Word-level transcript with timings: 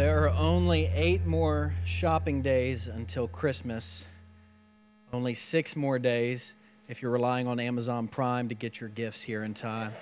There 0.00 0.24
are 0.24 0.30
only 0.30 0.86
eight 0.94 1.26
more 1.26 1.74
shopping 1.84 2.40
days 2.40 2.88
until 2.88 3.28
Christmas. 3.28 4.06
Only 5.12 5.34
six 5.34 5.76
more 5.76 5.98
days 5.98 6.54
if 6.88 7.02
you're 7.02 7.10
relying 7.10 7.46
on 7.46 7.60
Amazon 7.60 8.08
Prime 8.08 8.48
to 8.48 8.54
get 8.54 8.80
your 8.80 8.88
gifts 8.88 9.20
here 9.20 9.44
in 9.44 9.52
time. 9.52 9.92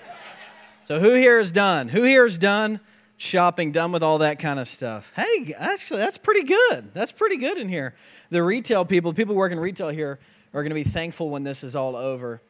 So, 0.85 1.01
who 1.01 1.15
here 1.15 1.41
is 1.41 1.51
done? 1.51 1.89
Who 1.89 2.05
here 2.05 2.25
is 2.25 2.39
done 2.39 2.79
shopping, 3.17 3.73
done 3.73 3.91
with 3.91 4.05
all 4.05 4.19
that 4.19 4.39
kind 4.39 4.61
of 4.61 4.69
stuff? 4.69 5.13
Hey, 5.17 5.53
actually, 5.59 5.99
that's 5.99 6.17
pretty 6.17 6.45
good. 6.45 6.95
That's 6.95 7.11
pretty 7.11 7.37
good 7.37 7.59
in 7.59 7.69
here. 7.69 7.97
The 8.31 8.45
retail 8.45 8.85
people, 8.85 9.13
people 9.13 9.35
working 9.35 9.59
retail 9.59 9.89
here, 9.89 10.21
are 10.55 10.63
going 10.63 10.71
to 10.71 10.77
be 10.77 10.85
thankful 10.85 11.29
when 11.29 11.43
this 11.43 11.65
is 11.65 11.75
all 11.75 11.97
over. 11.97 12.41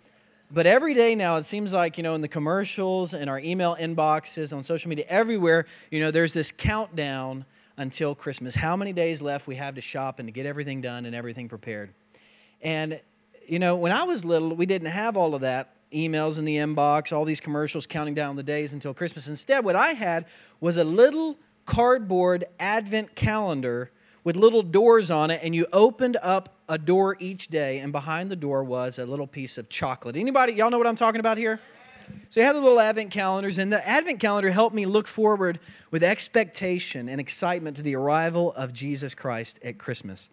But 0.51 0.67
every 0.67 0.95
day 0.95 1.15
now, 1.15 1.37
it 1.37 1.45
seems 1.45 1.75
like, 1.75 1.99
you 1.99 2.03
know, 2.03 2.15
in 2.15 2.23
the 2.23 2.29
commercials, 2.29 3.13
in 3.13 3.29
our 3.29 3.39
email 3.39 3.77
inboxes, 3.79 4.57
on 4.57 4.63
social 4.63 4.89
media, 4.89 5.05
everywhere, 5.09 5.67
you 5.91 6.01
know, 6.01 6.11
there's 6.11 6.33
this 6.33 6.53
countdown 6.53 7.45
until 7.77 8.15
Christmas. 8.15 8.55
How 8.55 8.75
many 8.75 8.93
days 8.93 9.21
left 9.21 9.47
we 9.47 9.57
have 9.57 9.75
to 9.75 9.81
shop 9.83 10.19
and 10.19 10.27
to 10.27 10.33
get 10.33 10.47
everything 10.47 10.81
done 10.81 11.05
and 11.05 11.15
everything 11.15 11.49
prepared. 11.49 11.93
And, 12.63 13.01
you 13.47 13.59
know, 13.59 13.77
when 13.77 13.93
I 13.93 14.05
was 14.05 14.25
little, 14.25 14.55
we 14.55 14.65
didn't 14.65 14.89
have 14.89 15.17
all 15.17 15.35
of 15.35 15.43
that 15.43 15.75
emails 15.93 16.39
in 16.39 16.45
the 16.45 16.57
inbox, 16.57 17.13
all 17.13 17.25
these 17.25 17.41
commercials 17.41 17.87
counting 17.87 18.15
down 18.15 18.37
the 18.37 18.43
days 18.43 18.73
until 18.73 18.95
Christmas. 18.95 19.29
Instead, 19.29 19.65
what 19.65 19.77
I 19.77 19.93
had 19.93 20.27
was 20.61 20.77
a 20.77 20.85
little 20.85 21.39
cardboard 21.67 22.45
advent 22.59 23.15
calendar 23.15 23.91
with 24.25 24.35
little 24.35 24.63
doors 24.63 25.11
on 25.11 25.31
it, 25.31 25.41
and 25.43 25.55
you 25.55 25.67
opened 25.73 26.17
up 26.23 26.58
a 26.69 26.79
door 26.79 27.17
each 27.19 27.49
day, 27.49 27.79
and 27.79 27.93
behind 27.93 28.31
the 28.31 28.37
door 28.37 28.63
was 28.63 28.99
a 28.99 29.07
little 29.07 29.27
piece 29.27 29.59
of 29.59 29.69
chocolate. 29.69 30.17
Anybody, 30.17 30.53
y'all 30.53 30.71
know 30.71 30.79
what 30.79 30.87
I'm 30.87 30.97
talking 30.97 31.21
about 31.21 31.39
here? 31.39 31.61
So 32.31 32.41
you 32.41 32.47
have 32.47 32.55
the 32.55 32.63
little 32.63 32.81
advent 32.81 33.11
calendars, 33.11 33.59
and 33.59 33.73
the 33.73 33.87
advent 33.87 34.21
calendar 34.21 34.51
helped 34.51 34.75
me 34.75 34.87
look 34.87 35.07
forward 35.07 35.59
with 35.91 36.03
expectation 36.03 37.09
and 37.09 37.21
excitement 37.21 37.77
to 37.77 37.83
the 37.83 37.97
arrival 37.97 38.53
of 38.53 38.73
Jesus 38.73 39.15
Christ 39.15 39.59
at 39.63 39.79
Christmas. 39.79 40.31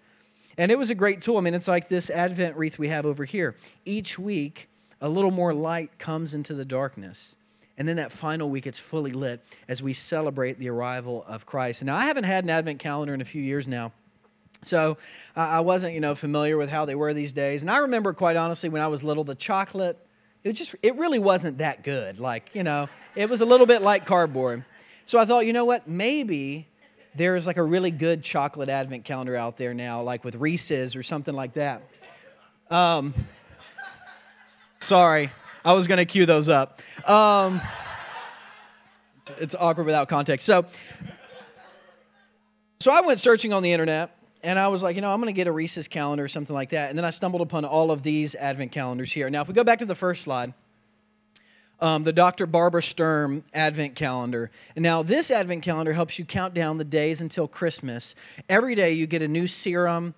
And 0.57 0.71
it 0.71 0.77
was 0.77 0.89
a 0.89 0.95
great 0.95 1.21
tool. 1.21 1.37
I 1.37 1.41
mean, 1.41 1.53
it's 1.53 1.67
like 1.67 1.89
this 1.89 2.09
advent 2.09 2.55
wreath 2.55 2.79
we 2.79 2.87
have 2.87 3.05
over 3.05 3.25
here. 3.25 3.55
Each 3.83 4.17
week, 4.17 4.69
a 5.01 5.09
little 5.09 5.31
more 5.31 5.53
light 5.53 5.97
comes 5.99 6.33
into 6.33 6.53
the 6.53 6.65
darkness. 6.65 7.35
And 7.77 7.89
then 7.89 7.97
that 7.97 8.11
final 8.11 8.49
week, 8.49 8.65
it's 8.65 8.79
fully 8.79 9.11
lit 9.11 9.43
as 9.67 9.83
we 9.83 9.91
celebrate 9.91 10.57
the 10.57 10.69
arrival 10.69 11.25
of 11.27 11.45
Christ. 11.45 11.83
Now, 11.83 11.97
I 11.97 12.05
haven't 12.05 12.23
had 12.23 12.45
an 12.45 12.49
advent 12.49 12.79
calendar 12.79 13.13
in 13.13 13.19
a 13.19 13.25
few 13.25 13.41
years 13.41 13.67
now. 13.67 13.91
So 14.61 14.97
I 15.35 15.59
wasn't, 15.59 15.93
you 15.93 15.99
know, 15.99 16.15
familiar 16.15 16.57
with 16.57 16.69
how 16.69 16.85
they 16.85 16.95
were 16.95 17.13
these 17.13 17.33
days. 17.33 17.61
And 17.61 17.69
I 17.69 17.77
remember, 17.79 18.13
quite 18.13 18.35
honestly, 18.35 18.69
when 18.69 18.81
I 18.81 18.87
was 18.87 19.03
little, 19.03 19.23
the 19.23 19.35
chocolate, 19.35 19.97
it 20.43 20.53
just, 20.53 20.75
it 20.81 20.95
really 20.95 21.19
wasn't 21.19 21.59
that 21.59 21.83
good. 21.83 22.19
Like, 22.19 22.53
you 22.53 22.63
know, 22.63 22.87
it 23.15 23.29
was 23.29 23.41
a 23.41 23.45
little 23.45 23.65
bit 23.65 23.81
like 23.81 24.05
cardboard. 24.05 24.63
So 25.05 25.19
I 25.19 25.25
thought, 25.25 25.45
you 25.45 25.53
know 25.53 25.65
what, 25.65 25.87
maybe 25.87 26.67
there's 27.13 27.45
like 27.45 27.57
a 27.57 27.63
really 27.63 27.91
good 27.91 28.23
chocolate 28.23 28.69
advent 28.69 29.05
calendar 29.05 29.35
out 29.35 29.57
there 29.57 29.73
now, 29.73 30.01
like 30.01 30.23
with 30.23 30.35
Reese's 30.35 30.95
or 30.95 31.03
something 31.03 31.35
like 31.35 31.53
that. 31.53 31.83
Um, 32.71 33.13
sorry, 34.79 35.31
I 35.63 35.73
was 35.73 35.85
going 35.87 35.99
to 35.99 36.05
cue 36.05 36.25
those 36.25 36.49
up. 36.49 36.81
Um, 37.07 37.61
it's, 39.17 39.31
it's 39.39 39.55
awkward 39.55 39.85
without 39.85 40.09
context. 40.09 40.45
So, 40.45 40.65
so 42.79 42.91
I 42.91 43.01
went 43.01 43.19
searching 43.19 43.53
on 43.53 43.63
the 43.63 43.71
internet 43.71 44.14
and 44.45 44.59
I 44.59 44.67
was 44.67 44.83
like, 44.83 44.95
you 44.95 45.01
know, 45.01 45.09
I'm 45.09 45.19
going 45.19 45.33
to 45.33 45.35
get 45.35 45.47
a 45.47 45.51
Reese's 45.51 45.87
calendar 45.87 46.23
or 46.23 46.27
something 46.27 46.53
like 46.53 46.69
that. 46.69 46.89
And 46.89 46.97
then 46.97 47.03
I 47.03 47.09
stumbled 47.09 47.41
upon 47.41 47.65
all 47.65 47.89
of 47.89 48.03
these 48.03 48.35
advent 48.35 48.71
calendars 48.71 49.11
here. 49.11 49.27
Now, 49.29 49.41
if 49.41 49.47
we 49.47 49.55
go 49.55 49.63
back 49.63 49.79
to 49.79 49.85
the 49.85 49.95
first 49.95 50.21
slide, 50.21 50.53
um, 51.79 52.03
the 52.03 52.13
Dr. 52.13 52.45
Barbara 52.45 52.83
Sturm 52.83 53.43
Advent 53.53 53.95
Calendar. 53.95 54.51
Now, 54.77 55.01
this 55.01 55.31
Advent 55.31 55.63
Calendar 55.63 55.93
helps 55.93 56.19
you 56.19 56.25
count 56.25 56.53
down 56.53 56.77
the 56.77 56.85
days 56.85 57.21
until 57.21 57.47
Christmas. 57.47 58.13
Every 58.47 58.75
day, 58.75 58.93
you 58.93 59.07
get 59.07 59.23
a 59.23 59.27
new 59.27 59.47
serum, 59.47 60.13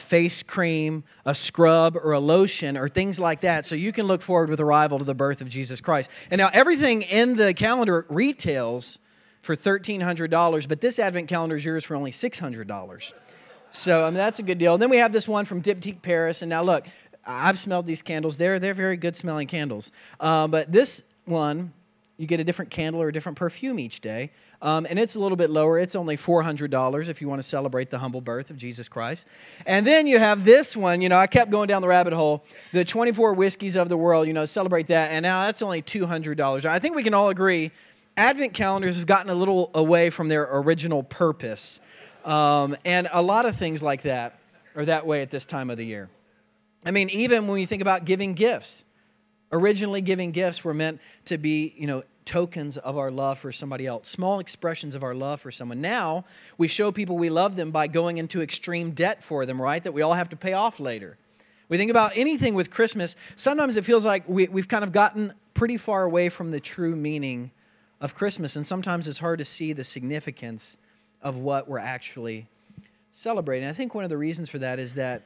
face 0.00 0.42
cream, 0.42 1.04
a 1.26 1.34
scrub, 1.34 1.96
or 1.96 2.12
a 2.12 2.18
lotion, 2.18 2.76
or 2.76 2.88
things 2.88 3.20
like 3.20 3.42
that, 3.42 3.66
so 3.66 3.74
you 3.74 3.92
can 3.92 4.06
look 4.06 4.22
forward 4.22 4.48
with 4.48 4.58
arrival 4.58 4.98
to 4.98 5.04
the 5.04 5.14
birth 5.14 5.40
of 5.40 5.48
Jesus 5.48 5.80
Christ. 5.80 6.10
And 6.30 6.38
now, 6.38 6.50
everything 6.52 7.02
in 7.02 7.36
the 7.36 7.54
calendar 7.54 8.04
retails 8.08 8.98
for 9.42 9.54
$1,300, 9.54 10.66
but 10.66 10.80
this 10.80 10.98
Advent 10.98 11.28
calendar 11.28 11.54
is 11.54 11.64
yours 11.64 11.84
for 11.84 11.94
only 11.94 12.10
$600. 12.10 13.12
So 13.76 14.04
I 14.04 14.06
mean, 14.06 14.14
that's 14.14 14.38
a 14.38 14.42
good 14.42 14.58
deal. 14.58 14.74
And 14.74 14.82
then 14.82 14.90
we 14.90 14.96
have 14.96 15.12
this 15.12 15.28
one 15.28 15.44
from 15.44 15.62
Diptyque 15.62 16.02
Paris. 16.02 16.42
And 16.42 16.48
now 16.48 16.62
look, 16.62 16.86
I've 17.26 17.58
smelled 17.58 17.86
these 17.86 18.02
candles. 18.02 18.36
They're, 18.36 18.58
they're 18.58 18.74
very 18.74 18.96
good 18.96 19.16
smelling 19.16 19.46
candles. 19.46 19.92
Uh, 20.18 20.46
but 20.46 20.72
this 20.72 21.02
one, 21.24 21.72
you 22.16 22.26
get 22.26 22.40
a 22.40 22.44
different 22.44 22.70
candle 22.70 23.02
or 23.02 23.08
a 23.08 23.12
different 23.12 23.36
perfume 23.36 23.78
each 23.78 24.00
day. 24.00 24.30
Um, 24.62 24.86
and 24.88 24.98
it's 24.98 25.16
a 25.16 25.20
little 25.20 25.36
bit 25.36 25.50
lower. 25.50 25.78
It's 25.78 25.94
only 25.94 26.16
$400 26.16 27.08
if 27.08 27.20
you 27.20 27.28
want 27.28 27.40
to 27.40 27.42
celebrate 27.42 27.90
the 27.90 27.98
humble 27.98 28.22
birth 28.22 28.48
of 28.48 28.56
Jesus 28.56 28.88
Christ. 28.88 29.26
And 29.66 29.86
then 29.86 30.06
you 30.06 30.18
have 30.18 30.46
this 30.46 30.74
one. 30.74 31.02
You 31.02 31.10
know, 31.10 31.18
I 31.18 31.26
kept 31.26 31.50
going 31.50 31.68
down 31.68 31.82
the 31.82 31.88
rabbit 31.88 32.14
hole. 32.14 32.44
The 32.72 32.84
24 32.84 33.34
whiskeys 33.34 33.76
of 33.76 33.90
the 33.90 33.98
world, 33.98 34.26
you 34.26 34.32
know, 34.32 34.46
celebrate 34.46 34.86
that. 34.86 35.10
And 35.10 35.22
now 35.24 35.44
that's 35.44 35.60
only 35.60 35.82
$200. 35.82 36.64
I 36.64 36.78
think 36.78 36.96
we 36.96 37.02
can 37.02 37.12
all 37.12 37.28
agree 37.28 37.70
Advent 38.18 38.54
calendars 38.54 38.96
have 38.96 39.04
gotten 39.04 39.28
a 39.28 39.34
little 39.34 39.70
away 39.74 40.08
from 40.08 40.28
their 40.28 40.48
original 40.50 41.02
purpose. 41.02 41.80
Um, 42.26 42.76
and 42.84 43.08
a 43.12 43.22
lot 43.22 43.46
of 43.46 43.54
things 43.56 43.82
like 43.82 44.02
that 44.02 44.38
are 44.74 44.84
that 44.84 45.06
way 45.06 45.22
at 45.22 45.30
this 45.30 45.46
time 45.46 45.70
of 45.70 45.76
the 45.76 45.86
year. 45.86 46.08
I 46.84 46.90
mean, 46.90 47.08
even 47.10 47.46
when 47.46 47.60
you 47.60 47.66
think 47.66 47.82
about 47.82 48.04
giving 48.04 48.34
gifts, 48.34 48.84
originally 49.52 50.00
giving 50.00 50.32
gifts 50.32 50.64
were 50.64 50.74
meant 50.74 51.00
to 51.26 51.38
be, 51.38 51.72
you 51.78 51.86
know, 51.86 52.02
tokens 52.24 52.76
of 52.76 52.98
our 52.98 53.12
love 53.12 53.38
for 53.38 53.52
somebody 53.52 53.86
else, 53.86 54.08
small 54.08 54.40
expressions 54.40 54.96
of 54.96 55.04
our 55.04 55.14
love 55.14 55.40
for 55.40 55.52
someone. 55.52 55.80
Now, 55.80 56.24
we 56.58 56.66
show 56.66 56.90
people 56.90 57.16
we 57.16 57.30
love 57.30 57.54
them 57.54 57.70
by 57.70 57.86
going 57.86 58.18
into 58.18 58.42
extreme 58.42 58.90
debt 58.90 59.22
for 59.22 59.46
them, 59.46 59.62
right? 59.62 59.80
That 59.82 59.92
we 59.92 60.02
all 60.02 60.14
have 60.14 60.28
to 60.30 60.36
pay 60.36 60.52
off 60.52 60.80
later. 60.80 61.16
We 61.68 61.76
think 61.76 61.92
about 61.92 62.16
anything 62.16 62.54
with 62.54 62.70
Christmas, 62.70 63.14
sometimes 63.36 63.76
it 63.76 63.84
feels 63.84 64.04
like 64.04 64.28
we, 64.28 64.48
we've 64.48 64.68
kind 64.68 64.82
of 64.82 64.90
gotten 64.90 65.32
pretty 65.54 65.76
far 65.76 66.02
away 66.02 66.28
from 66.28 66.50
the 66.50 66.60
true 66.60 66.96
meaning 66.96 67.52
of 68.00 68.14
Christmas, 68.14 68.56
and 68.56 68.66
sometimes 68.66 69.06
it's 69.06 69.20
hard 69.20 69.38
to 69.38 69.44
see 69.44 69.72
the 69.72 69.84
significance 69.84 70.76
of 71.26 71.38
what 71.38 71.66
we're 71.66 71.80
actually 71.80 72.46
celebrating. 73.10 73.68
I 73.68 73.72
think 73.72 73.96
one 73.96 74.04
of 74.04 74.10
the 74.10 74.16
reasons 74.16 74.48
for 74.48 74.58
that 74.58 74.78
is 74.78 74.94
that 74.94 75.22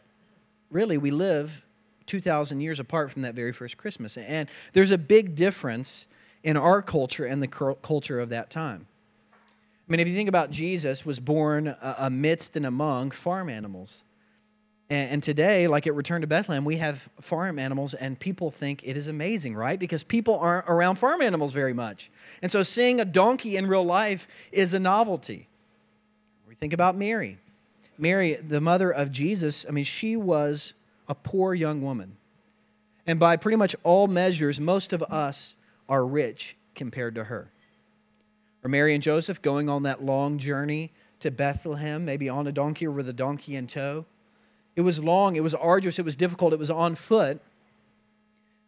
really 0.71 0.97
we 0.97 1.11
live 1.11 1.63
2,000 2.07 2.63
years 2.63 2.81
apart 2.81 3.11
from 3.11 3.21
that 3.21 3.35
very 3.35 3.53
first 3.53 3.77
Christmas. 3.77 4.17
And 4.17 4.49
there's 4.73 4.91
a 4.91 4.97
big 4.97 5.35
difference 5.35 6.07
in 6.43 6.57
our 6.57 6.81
culture 6.81 7.27
and 7.27 7.43
the 7.43 7.49
culture 7.49 8.19
of 8.19 8.31
that 8.31 8.49
time. 8.49 8.87
I 9.35 9.93
mean, 9.93 10.01
if 10.01 10.09
you 10.09 10.15
think 10.15 10.31
about 10.31 10.51
Jesus 10.51 11.05
was 11.05 11.21
born 11.21 11.69
uh, 11.69 11.97
amidst 11.99 12.57
and 12.57 12.65
among 12.65 13.11
farm 13.11 13.51
animals. 13.51 14.03
And 14.89 15.23
today, 15.23 15.69
like 15.69 15.87
at 15.87 15.95
Return 15.95 16.23
to 16.23 16.27
Bethlehem, 16.27 16.65
we 16.65 16.79
have 16.79 17.09
farm 17.21 17.61
animals, 17.61 17.95
and 17.95 18.19
people 18.19 18.51
think 18.51 18.83
it 18.83 18.97
is 18.97 19.07
amazing, 19.07 19.55
right? 19.55 19.79
Because 19.79 20.03
people 20.03 20.37
aren't 20.41 20.69
around 20.69 20.97
farm 20.97 21.23
animals 21.23 21.53
very 21.53 21.73
much. 21.73 22.11
And 22.43 22.51
so 22.51 22.65
seeing 22.65 23.01
a 23.01 23.05
donkey 23.05 23.57
in 23.57 23.69
real 23.69 23.85
life 23.85 24.27
is 24.51 24.75
a 24.75 24.81
novelty. 24.81 25.47
Think 26.61 26.73
about 26.73 26.95
Mary. 26.95 27.39
Mary, 27.99 28.35
the 28.35 28.61
mother 28.61 28.91
of 28.91 29.11
Jesus, 29.11 29.67
I 29.69 29.73
mean, 29.73 29.85
she 29.85 30.17
was 30.17 30.75
a 31.09 31.15
poor 31.15 31.55
young 31.55 31.83
woman. 31.83 32.17
And 33.07 33.19
by 33.19 33.37
pretty 33.37 33.57
much 33.57 33.75
all 33.83 34.07
measures, 34.07 34.61
most 34.61 34.93
of 34.93 35.03
us 35.05 35.57
are 35.89 36.07
rich 36.07 36.57
compared 36.75 37.15
to 37.17 37.25
her. 37.25 37.51
Or 38.63 38.69
Mary 38.69 38.95
and 38.95 39.03
Joseph 39.03 39.41
going 39.41 39.69
on 39.69 39.83
that 39.85 40.05
long 40.05 40.39
journey 40.39 40.93
to 41.21 41.31
Bethlehem, 41.31 42.05
maybe 42.05 42.29
on 42.29 42.47
a 42.47 42.53
donkey 42.53 42.87
or 42.87 42.91
with 42.91 43.09
a 43.09 43.15
donkey 43.15 43.57
in 43.57 43.67
tow. 43.67 44.05
It 44.77 44.83
was 44.83 45.03
long, 45.03 45.37
it 45.37 45.43
was 45.43 45.55
arduous, 45.55 45.99
it 45.99 46.05
was 46.05 46.17
difficult, 46.17 46.53
it 46.53 46.59
was 46.59 46.71
on 46.71 46.95
foot. 46.95 47.41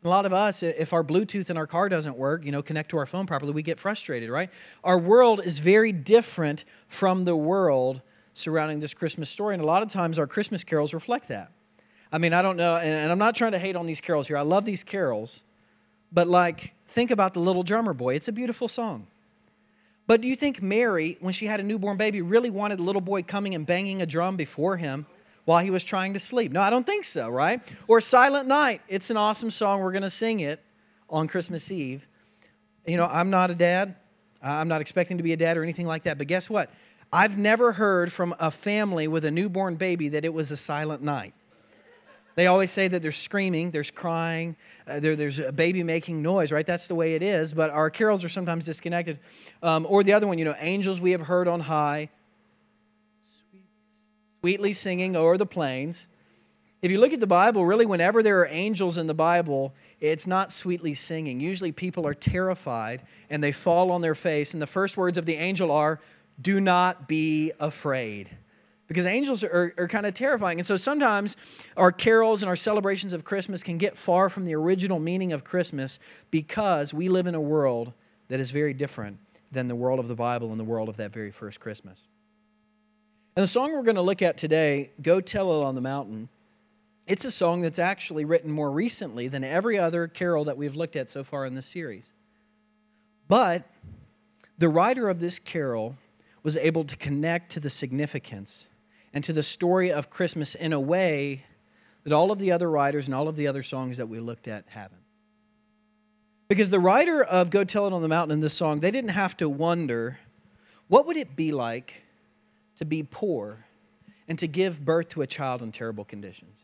A 0.04 0.08
lot 0.08 0.26
of 0.26 0.32
us, 0.32 0.64
if 0.64 0.92
our 0.92 1.04
Bluetooth 1.04 1.48
in 1.48 1.56
our 1.56 1.66
car 1.66 1.88
doesn't 1.88 2.16
work, 2.16 2.44
you 2.44 2.50
know, 2.50 2.60
connect 2.62 2.90
to 2.90 2.98
our 2.98 3.06
phone 3.06 3.24
properly, 3.24 3.52
we 3.52 3.62
get 3.62 3.78
frustrated, 3.78 4.30
right? 4.30 4.50
Our 4.82 4.98
world 4.98 5.40
is 5.44 5.60
very 5.60 5.92
different 5.92 6.64
from 6.88 7.24
the 7.24 7.36
world 7.36 8.02
surrounding 8.32 8.80
this 8.80 8.94
Christmas 8.94 9.30
story. 9.30 9.54
And 9.54 9.62
a 9.62 9.66
lot 9.66 9.82
of 9.82 9.88
times 9.88 10.18
our 10.18 10.26
Christmas 10.26 10.64
carols 10.64 10.92
reflect 10.92 11.28
that. 11.28 11.52
I 12.10 12.18
mean, 12.18 12.32
I 12.34 12.42
don't 12.42 12.56
know, 12.56 12.76
and 12.76 13.10
I'm 13.10 13.18
not 13.18 13.36
trying 13.36 13.52
to 13.52 13.58
hate 13.58 13.76
on 13.76 13.86
these 13.86 14.00
carols 14.00 14.26
here. 14.26 14.36
I 14.36 14.42
love 14.42 14.64
these 14.64 14.84
carols, 14.84 15.44
but 16.12 16.28
like, 16.28 16.74
think 16.86 17.10
about 17.10 17.32
the 17.32 17.40
little 17.40 17.62
drummer 17.62 17.94
boy. 17.94 18.14
It's 18.14 18.28
a 18.28 18.32
beautiful 18.32 18.68
song. 18.68 19.06
But 20.06 20.20
do 20.20 20.28
you 20.28 20.36
think 20.36 20.60
Mary, 20.60 21.16
when 21.20 21.32
she 21.32 21.46
had 21.46 21.60
a 21.60 21.62
newborn 21.62 21.96
baby, 21.96 22.20
really 22.20 22.50
wanted 22.50 22.80
the 22.80 22.82
little 22.82 23.00
boy 23.00 23.22
coming 23.22 23.54
and 23.54 23.64
banging 23.64 24.02
a 24.02 24.06
drum 24.06 24.36
before 24.36 24.76
him 24.76 25.06
while 25.44 25.62
he 25.62 25.70
was 25.70 25.84
trying 25.84 26.14
to 26.14 26.20
sleep. 26.20 26.52
No, 26.52 26.60
I 26.60 26.70
don't 26.70 26.86
think 26.86 27.04
so, 27.04 27.28
right? 27.28 27.60
Or 27.88 28.00
Silent 28.00 28.46
Night. 28.46 28.80
It's 28.88 29.10
an 29.10 29.16
awesome 29.16 29.50
song. 29.50 29.80
We're 29.80 29.92
going 29.92 30.02
to 30.02 30.10
sing 30.10 30.40
it 30.40 30.60
on 31.10 31.28
Christmas 31.28 31.70
Eve. 31.70 32.06
You 32.86 32.96
know, 32.96 33.06
I'm 33.06 33.30
not 33.30 33.50
a 33.50 33.54
dad. 33.54 33.96
I'm 34.42 34.68
not 34.68 34.80
expecting 34.80 35.18
to 35.18 35.22
be 35.22 35.32
a 35.32 35.36
dad 35.36 35.56
or 35.56 35.62
anything 35.62 35.86
like 35.86 36.04
that. 36.04 36.18
But 36.18 36.26
guess 36.26 36.50
what? 36.50 36.70
I've 37.12 37.36
never 37.36 37.72
heard 37.72 38.12
from 38.12 38.34
a 38.40 38.50
family 38.50 39.06
with 39.06 39.24
a 39.24 39.30
newborn 39.30 39.76
baby 39.76 40.08
that 40.10 40.24
it 40.24 40.32
was 40.32 40.50
a 40.50 40.56
silent 40.56 41.02
night. 41.02 41.34
They 42.34 42.46
always 42.46 42.70
say 42.70 42.88
that 42.88 43.02
there's 43.02 43.18
screaming, 43.18 43.72
there's 43.72 43.90
crying, 43.90 44.56
uh, 44.86 45.00
there, 45.00 45.16
there's 45.16 45.38
a 45.38 45.52
baby 45.52 45.82
making 45.82 46.22
noise, 46.22 46.50
right? 46.50 46.64
That's 46.66 46.88
the 46.88 46.94
way 46.94 47.14
it 47.14 47.22
is, 47.22 47.52
but 47.52 47.68
our 47.68 47.90
carols 47.90 48.24
are 48.24 48.30
sometimes 48.30 48.64
disconnected. 48.64 49.18
Um, 49.62 49.86
or 49.86 50.02
the 50.02 50.14
other 50.14 50.26
one, 50.26 50.38
you 50.38 50.46
know, 50.46 50.54
angels 50.58 50.98
we 50.98 51.10
have 51.10 51.20
heard 51.20 51.46
on 51.46 51.60
high, 51.60 52.08
sweetly 54.42 54.72
singing 54.72 55.14
o'er 55.14 55.36
the 55.36 55.46
plains. 55.46 56.08
If 56.82 56.90
you 56.90 56.98
look 56.98 57.12
at 57.12 57.20
the 57.20 57.28
Bible, 57.28 57.64
really, 57.64 57.86
whenever 57.86 58.24
there 58.24 58.40
are 58.40 58.48
angels 58.50 58.98
in 58.98 59.06
the 59.06 59.14
Bible, 59.14 59.72
it's 60.00 60.26
not 60.26 60.50
sweetly 60.50 60.94
singing. 60.94 61.38
Usually 61.38 61.70
people 61.70 62.08
are 62.08 62.14
terrified 62.14 63.04
and 63.30 63.40
they 63.40 63.52
fall 63.52 63.92
on 63.92 64.00
their 64.00 64.16
face. 64.16 64.52
And 64.52 64.60
the 64.60 64.66
first 64.66 64.96
words 64.96 65.16
of 65.16 65.26
the 65.26 65.36
angel 65.36 65.70
are, 65.70 66.00
Do 66.40 66.60
not 66.60 67.06
be 67.06 67.52
afraid. 67.60 68.30
Because 68.88 69.06
angels 69.06 69.44
are, 69.44 69.74
are 69.78 69.86
kind 69.86 70.06
of 70.06 70.14
terrifying. 70.14 70.58
And 70.58 70.66
so 70.66 70.76
sometimes 70.76 71.36
our 71.76 71.92
carols 71.92 72.42
and 72.42 72.48
our 72.48 72.56
celebrations 72.56 73.12
of 73.12 73.22
Christmas 73.22 73.62
can 73.62 73.78
get 73.78 73.96
far 73.96 74.28
from 74.28 74.44
the 74.44 74.56
original 74.56 74.98
meaning 74.98 75.32
of 75.32 75.44
Christmas 75.44 76.00
because 76.32 76.92
we 76.92 77.08
live 77.08 77.28
in 77.28 77.36
a 77.36 77.40
world 77.40 77.92
that 78.26 78.40
is 78.40 78.50
very 78.50 78.74
different 78.74 79.18
than 79.52 79.68
the 79.68 79.76
world 79.76 80.00
of 80.00 80.08
the 80.08 80.16
Bible 80.16 80.50
and 80.50 80.58
the 80.58 80.64
world 80.64 80.88
of 80.88 80.96
that 80.96 81.12
very 81.12 81.30
first 81.30 81.60
Christmas. 81.60 82.08
And 83.34 83.42
the 83.42 83.48
song 83.48 83.72
we're 83.72 83.82
going 83.82 83.96
to 83.96 84.02
look 84.02 84.20
at 84.20 84.36
today, 84.36 84.90
Go 85.00 85.22
Tell 85.22 85.50
It 85.52 85.64
on 85.64 85.74
the 85.74 85.80
Mountain, 85.80 86.28
it's 87.06 87.24
a 87.24 87.30
song 87.30 87.62
that's 87.62 87.78
actually 87.78 88.26
written 88.26 88.50
more 88.52 88.70
recently 88.70 89.26
than 89.26 89.42
every 89.42 89.78
other 89.78 90.06
carol 90.06 90.44
that 90.44 90.58
we've 90.58 90.76
looked 90.76 90.96
at 90.96 91.08
so 91.08 91.24
far 91.24 91.46
in 91.46 91.54
this 91.54 91.64
series. 91.64 92.12
But 93.28 93.66
the 94.58 94.68
writer 94.68 95.08
of 95.08 95.20
this 95.20 95.38
carol 95.38 95.96
was 96.42 96.58
able 96.58 96.84
to 96.84 96.96
connect 96.96 97.50
to 97.52 97.60
the 97.60 97.70
significance 97.70 98.66
and 99.14 99.24
to 99.24 99.32
the 99.32 99.42
story 99.42 99.90
of 99.90 100.10
Christmas 100.10 100.54
in 100.54 100.74
a 100.74 100.80
way 100.80 101.46
that 102.04 102.12
all 102.12 102.32
of 102.32 102.38
the 102.38 102.52
other 102.52 102.70
writers 102.70 103.06
and 103.06 103.14
all 103.14 103.28
of 103.28 103.36
the 103.36 103.46
other 103.46 103.62
songs 103.62 103.96
that 103.96 104.08
we 104.08 104.20
looked 104.20 104.46
at 104.46 104.64
haven't. 104.68 105.00
Because 106.48 106.68
the 106.68 106.80
writer 106.80 107.24
of 107.24 107.48
Go 107.48 107.64
Tell 107.64 107.86
It 107.86 107.94
on 107.94 108.02
the 108.02 108.08
Mountain 108.08 108.34
in 108.34 108.40
this 108.42 108.52
song, 108.52 108.80
they 108.80 108.90
didn't 108.90 109.10
have 109.10 109.38
to 109.38 109.48
wonder 109.48 110.18
what 110.88 111.06
would 111.06 111.16
it 111.16 111.34
be 111.34 111.50
like 111.50 112.02
to 112.76 112.84
be 112.84 113.02
poor 113.02 113.64
and 114.28 114.38
to 114.38 114.46
give 114.46 114.84
birth 114.84 115.10
to 115.10 115.22
a 115.22 115.26
child 115.26 115.62
in 115.62 115.72
terrible 115.72 116.04
conditions. 116.04 116.58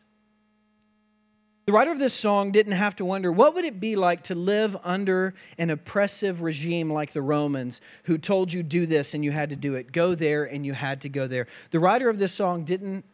The 1.65 1.73
writer 1.73 1.91
of 1.91 1.99
this 1.99 2.15
song 2.15 2.51
didn't 2.51 2.73
have 2.73 2.95
to 2.95 3.05
wonder 3.05 3.31
what 3.31 3.53
would 3.53 3.63
it 3.63 3.79
be 3.79 3.95
like 3.95 4.23
to 4.23 4.33
live 4.33 4.75
under 4.83 5.35
an 5.59 5.69
oppressive 5.69 6.41
regime 6.41 6.91
like 6.91 7.11
the 7.11 7.21
Romans 7.21 7.79
who 8.05 8.17
told 8.17 8.51
you 8.51 8.63
do 8.63 8.87
this 8.87 9.13
and 9.13 9.23
you 9.23 9.29
had 9.29 9.51
to 9.51 9.55
do 9.55 9.75
it, 9.75 9.91
go 9.91 10.15
there 10.15 10.45
and 10.45 10.65
you 10.65 10.73
had 10.73 11.01
to 11.01 11.09
go 11.09 11.27
there. 11.27 11.45
The 11.69 11.79
writer 11.79 12.09
of 12.09 12.17
this 12.17 12.33
song 12.33 12.63
didn't 12.63 13.05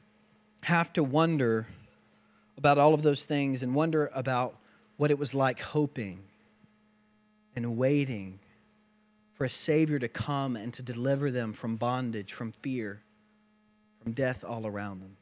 have 0.64 0.94
to 0.94 1.04
wonder 1.04 1.68
about 2.58 2.78
all 2.78 2.94
of 2.94 3.02
those 3.02 3.26
things 3.26 3.62
and 3.62 3.76
wonder 3.76 4.10
about 4.14 4.56
what 4.96 5.12
it 5.12 5.20
was 5.20 5.36
like 5.36 5.60
hoping 5.60 6.22
and 7.58 7.76
waiting 7.78 8.40
for 9.36 9.44
a 9.44 9.50
Savior 9.50 10.00
to 10.00 10.08
come 10.08 10.56
and 10.56 10.74
to 10.74 10.82
deliver 10.82 11.30
them 11.30 11.52
from 11.54 11.76
bondage, 11.76 12.32
from 12.34 12.54
fear, 12.54 13.02
from 14.02 14.14
death 14.14 14.44
all 14.44 14.66
around 14.66 15.02
them. 15.02 15.18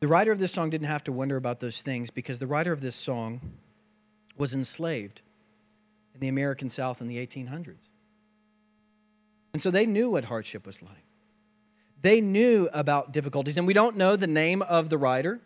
The 0.00 0.08
writer 0.08 0.32
of 0.32 0.40
this 0.40 0.52
song 0.52 0.68
didn't 0.70 0.88
have 0.88 1.04
to 1.04 1.12
wonder 1.12 1.36
about 1.36 1.60
those 1.60 1.80
things 1.80 2.10
because 2.10 2.40
the 2.40 2.46
writer 2.46 2.72
of 2.72 2.80
this 2.80 2.96
song 2.96 3.40
was 4.36 4.52
enslaved 4.52 5.22
in 6.14 6.20
the 6.20 6.28
American 6.28 6.68
South 6.68 7.00
in 7.00 7.06
the 7.06 7.24
1800s. 7.24 7.76
And 9.52 9.62
so 9.62 9.70
they 9.70 9.86
knew 9.86 10.10
what 10.10 10.24
hardship 10.24 10.66
was 10.66 10.82
like. 10.82 11.04
They 12.02 12.20
knew 12.20 12.68
about 12.72 13.12
difficulties. 13.12 13.56
And 13.56 13.66
we 13.66 13.74
don't 13.74 13.96
know 13.96 14.16
the 14.16 14.26
name 14.26 14.62
of 14.62 14.88
the 14.88 14.98
writer. 14.98 15.40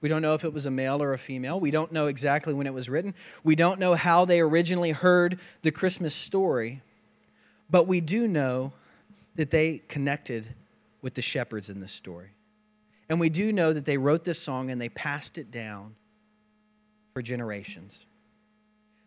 We 0.00 0.08
don't 0.08 0.22
know 0.22 0.34
if 0.34 0.44
it 0.44 0.52
was 0.52 0.66
a 0.66 0.70
male 0.70 1.02
or 1.02 1.12
a 1.12 1.18
female. 1.18 1.58
We 1.58 1.70
don't 1.70 1.90
know 1.90 2.06
exactly 2.06 2.52
when 2.52 2.66
it 2.66 2.74
was 2.74 2.88
written. 2.88 3.14
We 3.42 3.56
don't 3.56 3.80
know 3.80 3.94
how 3.94 4.24
they 4.24 4.40
originally 4.40 4.92
heard 4.92 5.38
the 5.62 5.70
Christmas 5.70 6.14
story. 6.14 6.82
But 7.70 7.86
we 7.86 8.00
do 8.00 8.28
know 8.28 8.72
that 9.36 9.50
they 9.50 9.82
connected 9.88 10.54
with 11.02 11.14
the 11.14 11.22
shepherds 11.22 11.70
in 11.70 11.80
this 11.80 11.92
story. 11.92 12.30
And 13.08 13.20
we 13.20 13.28
do 13.28 13.52
know 13.52 13.72
that 13.72 13.84
they 13.84 13.98
wrote 13.98 14.24
this 14.24 14.40
song 14.40 14.70
and 14.70 14.80
they 14.80 14.88
passed 14.88 15.38
it 15.38 15.50
down 15.50 15.94
for 17.14 17.22
generations. 17.22 18.04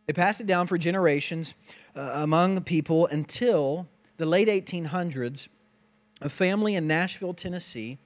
They 0.07 0.13
passed 0.13 0.41
it 0.41 0.47
down 0.47 0.67
for 0.67 0.77
generations 0.77 1.53
uh, 1.95 2.11
among 2.15 2.61
people 2.63 3.05
until 3.07 3.87
the 4.17 4.25
late 4.25 4.47
1800s. 4.47 5.47
A 6.21 6.29
family 6.29 6.75
in 6.75 6.87
Nashville, 6.87 7.33
Tennessee, 7.33 7.99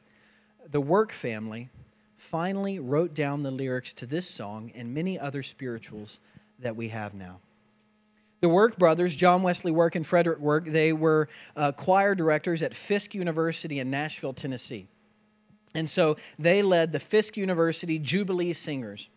the 0.69 0.81
Work 0.81 1.11
family, 1.11 1.69
finally 2.23 2.79
wrote 2.79 3.13
down 3.13 3.43
the 3.43 3.51
lyrics 3.51 3.93
to 3.93 4.05
this 4.05 4.27
song 4.27 4.71
and 4.75 4.93
many 4.93 5.19
other 5.19 5.43
spirituals 5.43 6.19
that 6.57 6.75
we 6.75 6.87
have 6.87 7.13
now. 7.13 7.39
The 8.39 8.47
Work 8.47 8.77
brothers, 8.77 9.15
John 9.15 9.43
Wesley 9.43 9.71
Work 9.71 9.95
and 9.95 10.07
Frederick 10.07 10.39
Work, 10.39 10.65
they 10.65 10.93
were 10.93 11.27
uh, 11.55 11.73
choir 11.73 12.15
directors 12.15 12.61
at 12.61 12.73
Fisk 12.73 13.13
University 13.13 13.79
in 13.79 13.89
Nashville, 13.89 14.33
Tennessee. 14.33 14.87
And 15.75 15.89
so 15.89 16.15
they 16.39 16.61
led 16.61 16.93
the 16.93 16.99
Fisk 16.99 17.35
University 17.35 17.99
Jubilee 17.99 18.53
Singers. 18.53 19.09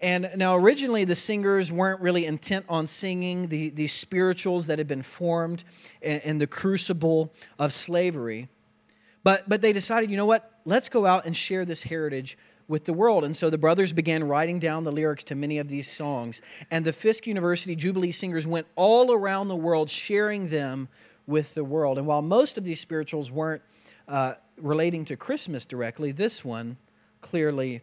And 0.00 0.30
now, 0.36 0.56
originally, 0.56 1.04
the 1.04 1.14
singers 1.14 1.70
weren't 1.70 2.00
really 2.00 2.24
intent 2.24 2.64
on 2.70 2.86
singing 2.86 3.48
the, 3.48 3.68
the 3.68 3.86
spirituals 3.86 4.66
that 4.68 4.78
had 4.78 4.88
been 4.88 5.02
formed 5.02 5.62
in, 6.00 6.20
in 6.20 6.38
the 6.38 6.46
crucible 6.46 7.34
of 7.58 7.74
slavery. 7.74 8.48
But, 9.22 9.46
but 9.46 9.60
they 9.60 9.74
decided, 9.74 10.10
you 10.10 10.16
know 10.16 10.26
what? 10.26 10.49
Let's 10.64 10.88
go 10.88 11.06
out 11.06 11.26
and 11.26 11.36
share 11.36 11.64
this 11.64 11.84
heritage 11.84 12.36
with 12.68 12.84
the 12.84 12.92
world. 12.92 13.24
And 13.24 13.36
so 13.36 13.50
the 13.50 13.58
brothers 13.58 13.92
began 13.92 14.24
writing 14.24 14.58
down 14.58 14.84
the 14.84 14.92
lyrics 14.92 15.24
to 15.24 15.34
many 15.34 15.58
of 15.58 15.68
these 15.68 15.90
songs. 15.90 16.40
And 16.70 16.84
the 16.84 16.92
Fisk 16.92 17.26
University 17.26 17.74
Jubilee 17.74 18.12
Singers 18.12 18.46
went 18.46 18.66
all 18.76 19.12
around 19.12 19.48
the 19.48 19.56
world 19.56 19.90
sharing 19.90 20.50
them 20.50 20.88
with 21.26 21.54
the 21.54 21.64
world. 21.64 21.98
And 21.98 22.06
while 22.06 22.22
most 22.22 22.56
of 22.56 22.64
these 22.64 22.80
spirituals 22.80 23.30
weren't 23.30 23.62
uh, 24.06 24.34
relating 24.56 25.04
to 25.06 25.16
Christmas 25.16 25.66
directly, 25.66 26.12
this 26.12 26.44
one 26.44 26.76
clearly 27.20 27.82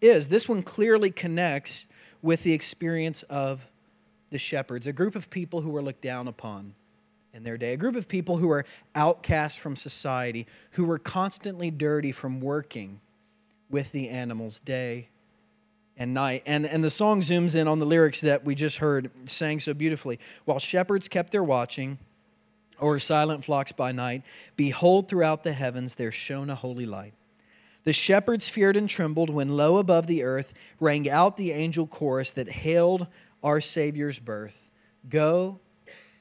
is. 0.00 0.28
This 0.28 0.48
one 0.48 0.62
clearly 0.62 1.10
connects 1.10 1.86
with 2.20 2.42
the 2.42 2.52
experience 2.52 3.22
of 3.24 3.66
the 4.30 4.38
shepherds, 4.38 4.86
a 4.86 4.92
group 4.92 5.16
of 5.16 5.30
people 5.30 5.62
who 5.62 5.70
were 5.70 5.82
looked 5.82 6.02
down 6.02 6.28
upon 6.28 6.74
in 7.32 7.42
their 7.42 7.58
day, 7.58 7.74
a 7.74 7.76
group 7.76 7.96
of 7.96 8.08
people 8.08 8.38
who 8.38 8.48
were 8.48 8.64
outcast 8.94 9.58
from 9.58 9.76
society, 9.76 10.46
who 10.72 10.84
were 10.84 10.98
constantly 10.98 11.70
dirty 11.70 12.12
from 12.12 12.40
working 12.40 13.00
with 13.70 13.92
the 13.92 14.08
animals 14.08 14.60
day 14.60 15.08
and 15.96 16.14
night. 16.14 16.42
And, 16.46 16.64
and 16.64 16.82
the 16.82 16.90
song 16.90 17.20
zooms 17.20 17.54
in 17.54 17.68
on 17.68 17.78
the 17.78 17.86
lyrics 17.86 18.20
that 18.22 18.44
we 18.44 18.54
just 18.54 18.78
heard 18.78 19.10
sang 19.26 19.60
so 19.60 19.74
beautifully. 19.74 20.18
While 20.44 20.58
shepherds 20.58 21.08
kept 21.08 21.32
their 21.32 21.44
watching, 21.44 21.98
or 22.80 22.98
silent 22.98 23.44
flocks 23.44 23.72
by 23.72 23.92
night, 23.92 24.22
behold, 24.56 25.08
throughout 25.08 25.42
the 25.42 25.52
heavens 25.52 25.96
there 25.96 26.12
shone 26.12 26.48
a 26.48 26.54
holy 26.54 26.86
light. 26.86 27.12
The 27.84 27.92
shepherds 27.92 28.48
feared 28.48 28.76
and 28.76 28.88
trembled 28.88 29.30
when 29.30 29.56
low 29.56 29.78
above 29.78 30.06
the 30.06 30.22
earth 30.22 30.54
rang 30.78 31.08
out 31.08 31.36
the 31.36 31.52
angel 31.52 31.86
chorus 31.86 32.30
that 32.32 32.48
hailed 32.48 33.06
our 33.42 33.60
Savior's 33.60 34.18
birth. 34.18 34.70
Go, 35.08 35.60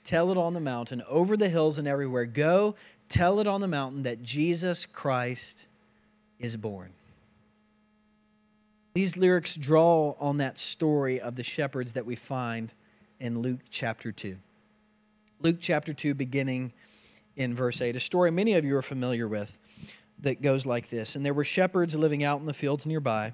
tell 0.08 0.32
it 0.32 0.38
on 0.38 0.54
the 0.54 0.62
mountain, 0.62 1.04
over 1.10 1.36
the 1.36 1.50
hills 1.50 1.78
and 1.78 1.86
everywhere. 1.86 2.26
Go, 2.26 2.76
tell 3.10 3.42
it 3.42 3.48
on 3.48 3.60
the 3.60 3.68
mountain 3.68 4.04
that 4.04 4.24
Jesus 4.24 4.86
Christ 4.86 5.66
is 6.40 6.56
born. 6.56 6.94
These 8.94 9.18
lyrics 9.18 9.56
draw 9.56 10.16
on 10.20 10.38
that 10.38 10.58
story 10.58 11.20
of 11.20 11.36
the 11.36 11.44
shepherds 11.44 11.94
that 11.94 12.06
we 12.06 12.16
find 12.16 12.72
in 13.20 13.40
Luke 13.40 13.60
chapter 13.70 14.14
2. 14.14 14.38
Luke 15.42 15.58
chapter 15.60 15.92
2, 15.92 16.14
beginning 16.14 16.72
in 17.36 17.54
verse 17.54 17.82
8, 17.82 17.96
a 17.96 18.00
story 18.00 18.32
many 18.32 18.54
of 18.54 18.64
you 18.64 18.78
are 18.78 18.82
familiar 18.82 19.28
with 19.28 19.60
that 20.20 20.42
goes 20.42 20.66
like 20.66 20.90
this. 20.90 21.16
And 21.16 21.26
there 21.26 21.34
were 21.34 21.44
shepherds 21.44 21.96
living 21.96 22.24
out 22.24 22.40
in 22.40 22.46
the 22.46 22.54
fields 22.54 22.88
nearby, 22.88 23.34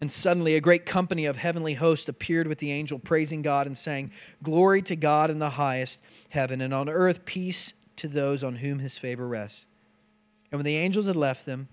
And 0.00 0.10
suddenly 0.10 0.54
a 0.54 0.60
great 0.60 0.86
company 0.86 1.26
of 1.26 1.36
heavenly 1.36 1.74
hosts 1.74 2.08
appeared 2.08 2.46
with 2.46 2.58
the 2.58 2.72
angel, 2.72 2.98
praising 2.98 3.42
God 3.42 3.66
and 3.66 3.76
saying, 3.76 4.12
Glory 4.42 4.80
to 4.82 4.96
God 4.96 5.30
in 5.30 5.38
the 5.38 5.50
highest 5.50 6.02
heaven, 6.30 6.60
and 6.60 6.72
on 6.72 6.88
earth 6.88 7.26
peace 7.26 7.74
to 7.96 8.08
those 8.08 8.42
on 8.42 8.56
whom 8.56 8.78
his 8.78 8.96
favor 8.96 9.28
rests. 9.28 9.66
And 10.50 10.58
when 10.58 10.64
the 10.64 10.76
angels 10.76 11.06
had 11.06 11.16
left 11.16 11.44
them 11.44 11.68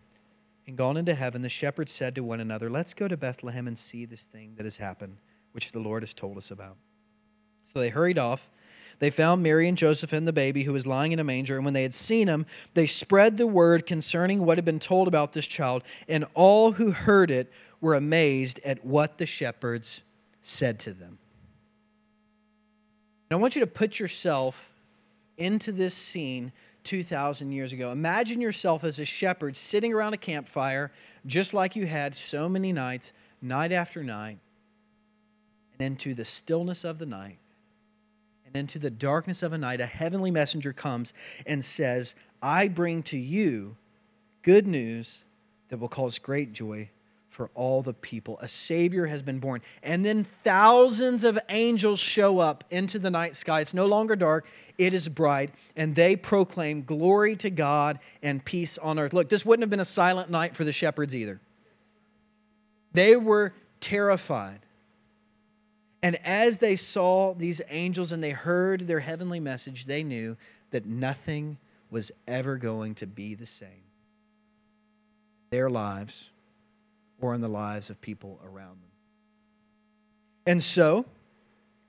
and 0.68 0.78
gone 0.78 0.98
into 0.98 1.16
heaven, 1.16 1.42
the 1.42 1.50
shepherds 1.50 1.94
said 1.94 2.16
to 2.16 2.24
one 2.24 2.42
another, 2.42 2.70
Let's 2.70 2.94
go 2.94 3.08
to 3.08 3.16
Bethlehem 3.16 3.66
and 3.66 3.78
see 3.78 4.04
this 4.04 4.26
thing 4.26 4.56
that 4.58 4.66
has 4.66 4.78
happened, 4.78 5.18
which 5.54 5.72
the 5.72 5.80
Lord 5.80 6.04
has 6.04 6.14
told 6.14 6.38
us 6.38 6.52
about. 6.52 6.76
So 7.74 7.80
they 7.80 7.90
hurried 7.90 8.20
off 8.20 8.50
they 9.00 9.10
found 9.12 9.44
Mary 9.44 9.68
and 9.68 9.78
Joseph 9.78 10.12
and 10.12 10.28
the 10.28 10.34
baby 10.34 10.64
who 10.64 10.74
was 10.74 10.88
lying 10.88 11.12
in 11.12 11.20
a 11.20 11.24
manger. 11.24 11.56
And 11.56 11.66
when 11.66 11.74
they 11.74 11.84
had 11.84 11.94
seen 11.94 12.28
him, 12.28 12.46
they 12.74 12.88
spread 12.88 13.38
the 13.38 13.48
word 13.48 13.86
concerning 13.86 14.44
what 14.44 14.58
had 14.58 14.66
been 14.66 14.80
told 14.80 15.08
about 15.08 15.34
this 15.34 15.46
child. 15.46 15.84
And 16.08 16.26
all 16.34 16.74
who 16.74 16.92
heard 16.92 17.30
it 17.30 17.52
were 17.82 17.96
amazed 17.96 18.60
at 18.66 18.86
what 18.86 19.18
the 19.18 19.26
shepherds 19.26 20.02
said 20.42 20.80
to 20.80 20.94
them. 20.94 21.18
And 23.30 23.38
I 23.38 23.42
want 23.42 23.56
you 23.56 23.62
to 23.62 23.68
put 23.68 24.00
yourself 24.00 24.74
into 25.38 25.72
this 25.72 25.94
scene 25.94 26.52
2,000 26.84 27.52
years 27.52 27.74
ago. 27.74 27.92
Imagine 27.92 28.40
yourself 28.40 28.84
as 28.84 28.98
a 29.00 29.06
shepherd 29.06 29.58
sitting 29.58 29.94
around 29.94 30.14
a 30.14 30.18
campfire, 30.18 30.92
just 31.26 31.54
like 31.54 31.76
you 31.76 31.86
had 31.86 32.16
so 32.16 32.48
many 32.48 32.72
nights, 32.72 33.12
night 33.42 33.72
after 33.72 34.04
night, 34.04 34.40
and 35.74 35.86
into 35.86 36.14
the 36.14 36.26
stillness 36.26 36.84
of 36.84 36.98
the 36.98 37.06
night 37.06 37.38
and 38.46 38.56
into 38.56 38.80
the 38.80 38.90
darkness 38.90 39.44
of 39.44 39.52
a 39.52 39.58
night, 39.58 39.82
a 39.82 39.86
heavenly 39.86 40.32
messenger 40.32 40.72
comes 40.72 41.14
and 41.46 41.64
says, 41.64 42.16
I 42.42 42.70
bring 42.70 43.04
to 43.04 43.18
you 43.18 43.76
good 44.42 44.66
news 44.66 45.26
that 45.68 45.78
will 45.78 45.90
cause 45.90 46.18
great 46.18 46.54
joy 46.54 46.90
for 47.38 47.52
all 47.54 47.84
the 47.84 47.94
people. 47.94 48.40
A 48.42 48.48
Savior 48.48 49.06
has 49.06 49.22
been 49.22 49.38
born. 49.38 49.62
And 49.84 50.04
then 50.04 50.24
thousands 50.44 51.24
of 51.24 51.38
angels 51.50 52.00
show 52.00 52.40
up 52.40 52.64
into 52.72 52.98
the 52.98 53.12
night 53.12 53.36
sky. 53.36 53.62
It's 53.62 53.76
no 53.76 53.86
longer 53.86 54.16
dark, 54.16 54.48
it 54.80 54.92
is 54.92 55.08
bright. 55.08 55.52
And 55.76 55.94
they 55.94 56.16
proclaim 56.16 56.82
glory 56.82 57.36
to 57.36 57.52
God 57.52 58.00
and 58.24 58.44
peace 58.44 58.80
on 58.80 58.98
earth. 58.98 59.14
Look, 59.14 59.30
this 59.30 59.46
wouldn't 59.46 59.62
have 59.62 59.70
been 59.70 59.80
a 59.80 59.86
silent 59.86 60.32
night 60.32 60.56
for 60.56 60.64
the 60.64 60.72
shepherds 60.72 61.14
either. 61.14 61.40
They 62.94 63.16
were 63.16 63.54
terrified. 63.82 64.62
And 66.02 66.18
as 66.26 66.58
they 66.58 66.76
saw 66.76 67.36
these 67.36 67.62
angels 67.70 68.12
and 68.12 68.24
they 68.24 68.32
heard 68.32 68.88
their 68.88 69.02
heavenly 69.02 69.40
message, 69.40 69.86
they 69.86 70.02
knew 70.02 70.38
that 70.72 70.88
nothing 70.88 71.60
was 71.92 72.12
ever 72.28 72.58
going 72.58 72.96
to 72.96 73.06
be 73.06 73.36
the 73.36 73.46
same. 73.46 73.84
Their 75.52 75.70
lives 75.70 76.32
or 77.20 77.34
in 77.34 77.42
the 77.42 77.50
lives 77.50 77.90
of 77.90 78.00
people 78.02 78.40
around 78.44 78.82
them. 78.82 78.92
And 80.46 80.64
so 80.64 81.06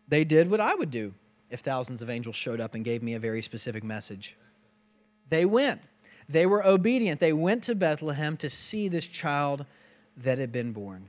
they 0.08 0.24
did 0.24 0.50
what 0.50 0.60
I 0.60 0.74
would 0.74 0.90
do 0.90 1.14
if 1.50 1.60
thousands 1.60 2.02
of 2.02 2.10
angels 2.10 2.36
showed 2.36 2.60
up 2.60 2.74
and 2.74 2.84
gave 2.84 3.02
me 3.02 3.14
a 3.14 3.18
very 3.18 3.42
specific 3.42 3.84
message. 3.84 4.36
They 5.28 5.44
went. 5.44 5.80
They 6.28 6.46
were 6.46 6.64
obedient. 6.66 7.20
They 7.20 7.32
went 7.32 7.62
to 7.64 7.74
Bethlehem 7.74 8.36
to 8.38 8.50
see 8.50 8.88
this 8.88 9.06
child 9.06 9.64
that 10.16 10.38
had 10.38 10.52
been 10.52 10.72
born. 10.72 11.08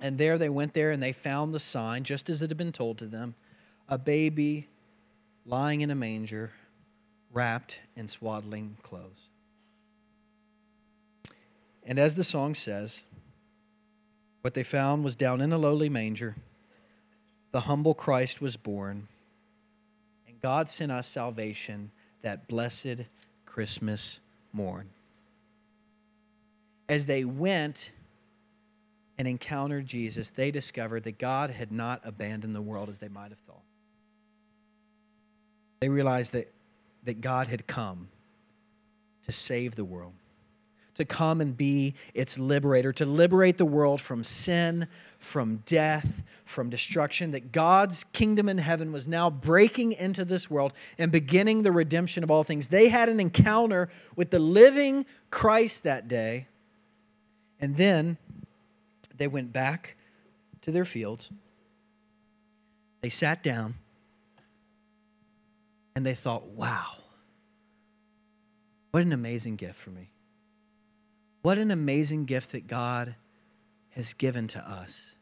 And 0.00 0.18
there 0.18 0.36
they 0.38 0.48
went 0.48 0.74
there 0.74 0.90
and 0.90 1.02
they 1.02 1.12
found 1.12 1.54
the 1.54 1.60
sign, 1.60 2.04
just 2.04 2.28
as 2.28 2.42
it 2.42 2.50
had 2.50 2.56
been 2.56 2.72
told 2.72 2.98
to 2.98 3.06
them 3.06 3.34
a 3.88 3.98
baby 3.98 4.68
lying 5.44 5.80
in 5.80 5.90
a 5.90 5.94
manger, 5.94 6.50
wrapped 7.32 7.78
in 7.94 8.08
swaddling 8.08 8.76
clothes. 8.82 9.28
And 11.84 11.98
as 12.00 12.16
the 12.16 12.24
song 12.24 12.56
says, 12.56 13.04
what 14.46 14.54
they 14.54 14.62
found 14.62 15.02
was 15.02 15.16
down 15.16 15.40
in 15.40 15.52
a 15.52 15.58
lowly 15.58 15.88
manger, 15.88 16.36
the 17.50 17.62
humble 17.62 17.94
Christ 17.94 18.40
was 18.40 18.56
born, 18.56 19.08
and 20.28 20.40
God 20.40 20.68
sent 20.68 20.92
us 20.92 21.08
salvation 21.08 21.90
that 22.22 22.46
blessed 22.46 23.06
Christmas 23.44 24.20
morn. 24.52 24.88
As 26.88 27.06
they 27.06 27.24
went, 27.24 27.90
and 29.18 29.26
encountered 29.26 29.84
Jesus, 29.84 30.30
they 30.30 30.52
discovered 30.52 31.02
that 31.02 31.18
God 31.18 31.50
had 31.50 31.72
not 31.72 32.02
abandoned 32.04 32.54
the 32.54 32.62
world 32.62 32.88
as 32.88 32.98
they 32.98 33.08
might 33.08 33.30
have 33.30 33.40
thought. 33.40 33.64
They 35.80 35.88
realized 35.88 36.34
that, 36.34 36.52
that 37.02 37.20
God 37.20 37.48
had 37.48 37.66
come 37.66 38.10
to 39.24 39.32
save 39.32 39.74
the 39.74 39.84
world, 39.84 40.12
to 40.96 41.04
come 41.04 41.40
and 41.40 41.56
be 41.56 41.94
its 42.14 42.38
liberator, 42.38 42.92
to 42.94 43.06
liberate 43.06 43.58
the 43.58 43.64
world 43.64 44.00
from 44.00 44.24
sin, 44.24 44.88
from 45.18 45.62
death, 45.66 46.22
from 46.44 46.70
destruction, 46.70 47.32
that 47.32 47.52
God's 47.52 48.04
kingdom 48.04 48.48
in 48.48 48.58
heaven 48.58 48.92
was 48.92 49.06
now 49.06 49.28
breaking 49.28 49.92
into 49.92 50.24
this 50.24 50.50
world 50.50 50.72
and 50.98 51.12
beginning 51.12 51.62
the 51.62 51.72
redemption 51.72 52.24
of 52.24 52.30
all 52.30 52.44
things. 52.44 52.68
They 52.68 52.88
had 52.88 53.08
an 53.08 53.20
encounter 53.20 53.88
with 54.14 54.30
the 54.30 54.38
living 54.38 55.06
Christ 55.30 55.84
that 55.84 56.08
day. 56.08 56.48
And 57.60 57.76
then 57.76 58.16
they 59.16 59.28
went 59.28 59.52
back 59.52 59.96
to 60.62 60.70
their 60.70 60.84
fields. 60.84 61.30
They 63.00 63.10
sat 63.10 63.42
down 63.42 63.74
and 65.94 66.04
they 66.04 66.14
thought, 66.14 66.46
wow, 66.48 66.92
what 68.90 69.02
an 69.02 69.12
amazing 69.12 69.56
gift 69.56 69.76
for 69.76 69.90
me. 69.90 70.10
What 71.46 71.58
an 71.58 71.70
amazing 71.70 72.24
gift 72.24 72.50
that 72.50 72.66
God 72.66 73.14
has 73.90 74.14
given 74.14 74.48
to 74.48 74.58
us. 74.58 75.14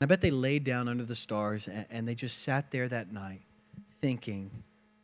And 0.00 0.04
I 0.04 0.08
bet 0.08 0.22
they 0.22 0.32
laid 0.32 0.64
down 0.64 0.88
under 0.88 1.04
the 1.04 1.14
stars 1.14 1.68
and 1.68 2.08
they 2.08 2.16
just 2.16 2.42
sat 2.42 2.72
there 2.72 2.88
that 2.88 3.12
night 3.12 3.42
thinking, 4.00 4.50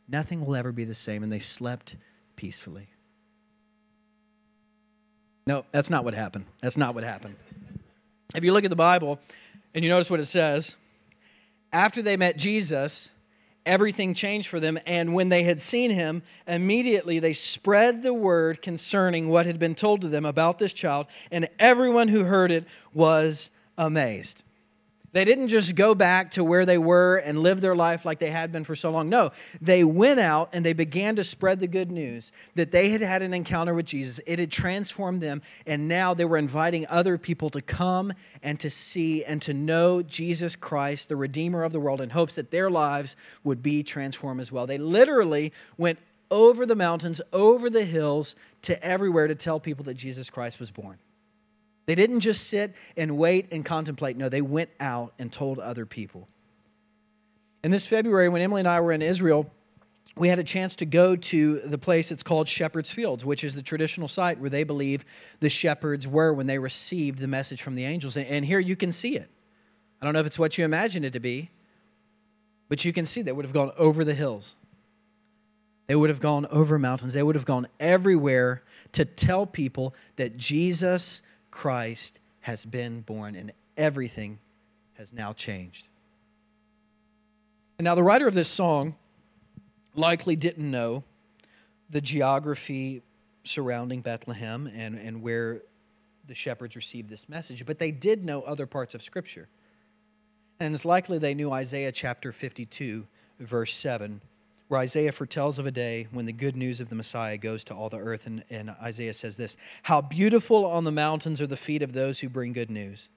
nothing 0.05 0.45
will 0.45 0.53
ever 0.53 0.73
be 0.73 0.83
the 0.83 0.93
same, 0.93 1.23
and 1.23 1.31
they 1.31 1.39
slept 1.39 1.95
peacefully. 2.35 2.89
No, 5.45 5.63
that's 5.71 5.89
not 5.89 6.03
what 6.03 6.13
happened. 6.13 6.43
That's 6.59 6.75
not 6.75 6.93
what 6.93 7.05
happened. 7.05 7.37
If 8.35 8.43
you 8.43 8.51
look 8.51 8.65
at 8.65 8.69
the 8.69 8.75
Bible 8.75 9.17
and 9.73 9.81
you 9.81 9.89
notice 9.89 10.09
what 10.09 10.19
it 10.19 10.25
says, 10.25 10.75
after 11.71 12.01
they 12.01 12.17
met 12.17 12.35
Jesus, 12.35 13.11
everything 13.67 14.13
changed 14.13 14.47
for 14.47 14.59
them. 14.59 14.79
And 14.87 15.13
when 15.13 15.29
they 15.29 15.43
had 15.43 15.61
seen 15.61 15.91
him, 15.91 16.23
immediately 16.47 17.19
they 17.19 17.33
spread 17.33 18.01
the 18.01 18.13
word 18.13 18.61
concerning 18.61 19.29
what 19.29 19.45
had 19.45 19.59
been 19.59 19.75
told 19.75 20.01
to 20.01 20.07
them 20.07 20.25
about 20.25 20.57
this 20.57 20.73
child, 20.73 21.05
and 21.31 21.47
everyone 21.59 22.07
who 22.07 22.23
heard 22.23 22.51
it 22.51 22.65
was 22.93 23.49
amazed. 23.77 24.43
They 25.13 25.23
didn't 25.23 25.47
just 25.47 25.75
go 25.75 25.95
back 25.95 26.31
to 26.31 26.43
where 26.43 26.65
they 26.65 26.77
were 26.77 27.17
and 27.17 27.39
live 27.39 27.61
their 27.61 27.75
life 27.75 28.03
like 28.03 28.19
they 28.19 28.29
had 28.29 28.51
been 28.51 28.65
for 28.65 28.75
so 28.75 28.91
long. 28.91 29.07
No, 29.07 29.31
they 29.61 29.83
went 29.83 30.19
out 30.19 30.49
and 30.51 30.65
they 30.65 30.73
began 30.73 31.15
to 31.15 31.23
spread 31.23 31.59
the 31.59 31.67
good 31.67 31.91
news 31.91 32.31
that 32.55 32.71
they 32.71 32.89
had 32.89 33.01
had 33.01 33.21
an 33.21 33.33
encounter 33.33 33.73
with 33.73 33.85
Jesus. 33.85 34.19
It 34.27 34.37
had 34.37 34.51
transformed 34.51 35.21
them, 35.21 35.41
and 35.65 35.87
now 35.87 36.13
they 36.13 36.25
were 36.25 36.37
inviting 36.37 36.85
other 36.87 37.17
people 37.17 37.49
to 37.51 37.61
come 37.61 38.11
and 38.43 38.59
to 38.59 38.69
see 38.69 39.23
and 39.23 39.41
to 39.43 39.53
know 39.53 40.01
Jesus 40.01 40.55
Christ, 40.55 41.07
the 41.07 41.15
Redeemer 41.15 41.63
of 41.63 41.71
the 41.71 41.79
world, 41.79 42.01
in 42.01 42.09
hopes 42.09 42.35
that 42.35 42.51
their 42.51 42.69
lives 42.69 43.15
would 43.45 43.63
be 43.63 43.83
transformed 43.83 44.41
as 44.41 44.51
well. 44.51 44.67
They 44.67 44.77
literally 44.77 45.53
went 45.77 45.99
over 46.29 46.65
the 46.65 46.75
mountains, 46.75 47.21
over 47.31 47.69
the 47.69 47.85
hills, 47.85 48.35
to 48.63 48.83
everywhere 48.83 49.27
to 49.27 49.35
tell 49.35 49.61
people 49.61 49.85
that 49.85 49.93
Jesus 49.93 50.29
Christ 50.29 50.59
was 50.59 50.69
born. 50.69 50.97
They 51.87 51.95
didn't 51.95 52.19
just 52.19 52.47
sit 52.47 52.75
and 52.95 53.17
wait 53.17 53.51
and 53.51 53.65
contemplate. 53.65 54.17
No, 54.17 54.29
they 54.29 54.41
went 54.41 54.69
out 54.79 55.13
and 55.17 55.31
told 55.31 55.57
other 55.57 55.85
people. 55.85 56.27
And 57.63 57.73
this 57.73 57.87
February, 57.87 58.29
when 58.29 58.41
Emily 58.41 58.61
and 58.61 58.67
I 58.67 58.79
were 58.81 58.91
in 58.91 59.01
Israel, 59.01 59.51
we 60.17 60.27
had 60.27 60.37
a 60.37 60.43
chance 60.43 60.75
to 60.77 60.85
go 60.85 61.15
to 61.15 61.59
the 61.59 61.77
place 61.77 62.11
it's 62.11 62.23
called 62.23 62.47
Shepherd's 62.47 62.91
Fields, 62.91 63.23
which 63.23 63.43
is 63.43 63.55
the 63.55 63.61
traditional 63.61 64.07
site 64.07 64.39
where 64.39 64.49
they 64.49 64.63
believe 64.63 65.05
the 65.39 65.49
shepherds 65.49 66.07
were 66.07 66.33
when 66.33 66.47
they 66.47 66.59
received 66.59 67.19
the 67.19 67.27
message 67.27 67.61
from 67.61 67.75
the 67.75 67.85
angels. 67.85 68.17
And 68.17 68.45
here 68.45 68.59
you 68.59 68.75
can 68.75 68.91
see 68.91 69.15
it. 69.15 69.29
I 70.01 70.05
don't 70.05 70.13
know 70.13 70.19
if 70.19 70.27
it's 70.27 70.39
what 70.39 70.57
you 70.57 70.65
imagined 70.65 71.05
it 71.05 71.13
to 71.13 71.19
be, 71.19 71.51
but 72.67 72.83
you 72.83 72.91
can 72.91 73.05
see 73.05 73.21
they 73.21 73.31
would 73.31 73.45
have 73.45 73.53
gone 73.53 73.71
over 73.77 74.03
the 74.03 74.13
hills. 74.13 74.55
They 75.87 75.95
would 75.95 76.09
have 76.09 76.19
gone 76.19 76.45
over 76.47 76.77
mountains. 76.77 77.13
They 77.13 77.23
would 77.23 77.35
have 77.35 77.45
gone 77.45 77.67
everywhere 77.79 78.63
to 78.91 79.05
tell 79.05 79.45
people 79.45 79.95
that 80.17 80.35
Jesus 80.35 81.21
Christ 81.57 82.19
has 82.41 82.65
been 82.65 83.01
born 83.01 83.33
and 83.33 83.51
everything 83.75 84.37
has 84.93 85.11
now 85.11 85.33
changed. 85.33 85.89
And 87.79 87.85
now, 87.85 87.95
the 87.95 88.03
writer 88.03 88.27
of 88.27 88.35
this 88.35 88.47
song 88.47 88.95
likely 89.95 90.35
didn't 90.35 90.69
know 90.69 91.03
the 91.89 91.99
geography 91.99 93.01
surrounding 93.43 94.01
Bethlehem 94.01 94.69
and, 94.71 94.99
and 94.99 95.23
where 95.23 95.63
the 96.27 96.35
shepherds 96.35 96.75
received 96.75 97.09
this 97.09 97.27
message, 97.27 97.65
but 97.65 97.79
they 97.79 97.89
did 97.89 98.23
know 98.23 98.43
other 98.43 98.67
parts 98.67 98.93
of 98.93 99.01
Scripture. 99.01 99.47
And 100.59 100.75
it's 100.75 100.85
likely 100.85 101.17
they 101.17 101.33
knew 101.33 101.51
Isaiah 101.51 101.91
chapter 101.91 102.31
52, 102.31 103.07
verse 103.39 103.73
7, 103.73 104.21
where 104.67 104.81
Isaiah 104.81 105.11
foretells 105.11 105.59
of 105.59 105.65
a 105.65 105.71
day 105.71 106.07
when 106.11 106.25
the 106.25 106.33
good 106.33 106.55
news 106.55 106.79
of 106.79 106.89
the 106.89 106.95
Messiah 106.95 107.37
goes 107.37 107.63
to 107.65 107.73
all 107.73 107.89
the 107.89 107.99
earth. 107.99 108.27
And, 108.27 108.43
and 108.49 108.71
Isaiah 108.81 109.13
says 109.13 109.37
this 109.37 109.55
How 109.83 110.01
beautiful 110.01 110.65
on 110.65 110.83
the 110.83 110.91
mountains 110.91 111.39
are 111.41 111.47
the 111.47 111.57
feet 111.57 111.81
of 111.81 111.93
those 111.93 112.19
who 112.19 112.29
bring 112.29 112.53
good 112.53 112.69
news, 112.69 113.09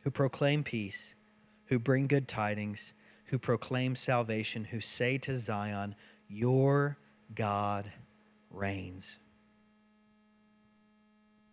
who 0.00 0.10
proclaim 0.10 0.62
peace, 0.64 1.14
who 1.66 1.78
bring 1.78 2.06
good 2.06 2.28
tidings, 2.28 2.92
who 3.26 3.38
proclaim 3.38 3.94
salvation, 3.94 4.64
who 4.64 4.80
say 4.80 5.16
to 5.18 5.38
Zion, 5.38 5.94
Your 6.28 6.98
God 7.34 7.90
reigns. 8.50 9.18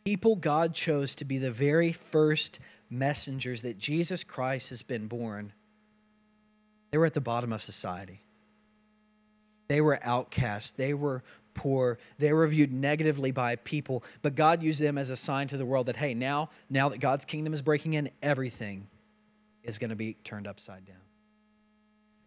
People 0.03 0.36
God 0.36 0.74
chose 0.74 1.15
to 1.15 1.25
be 1.25 1.38
the 1.38 1.51
very 1.51 1.91
first 1.91 2.60
messengers 2.89 3.62
that 3.62 3.77
Jesus 3.77 4.24
Christ 4.24 4.69
has 4.69 4.81
been 4.81 5.08
born 5.08 5.53
They 6.91 6.98
were 6.98 7.05
at 7.05 7.13
the 7.13 7.22
bottom 7.22 7.53
of 7.53 7.62
society. 7.62 8.24
They 9.69 9.79
were 9.79 9.99
outcasts. 10.03 10.71
They 10.71 10.93
were 10.93 11.23
poor. 11.53 11.97
They 12.17 12.33
were 12.33 12.47
viewed 12.47 12.73
negatively 12.73 13.31
by 13.31 13.55
people, 13.57 14.03
but 14.21 14.35
God 14.35 14.63
used 14.63 14.81
them 14.81 14.97
as 14.97 15.09
a 15.09 15.15
sign 15.15 15.47
to 15.49 15.57
the 15.57 15.65
world 15.65 15.85
that, 15.85 15.95
hey, 15.95 16.13
now, 16.13 16.49
now 16.69 16.89
that 16.89 16.99
God's 16.99 17.25
kingdom 17.25 17.53
is 17.53 17.61
breaking 17.61 17.93
in, 17.93 18.09
everything 18.21 18.88
is 19.63 19.77
going 19.77 19.89
to 19.89 19.95
be 19.95 20.15
turned 20.23 20.47
upside 20.47 20.85
down. 20.85 20.97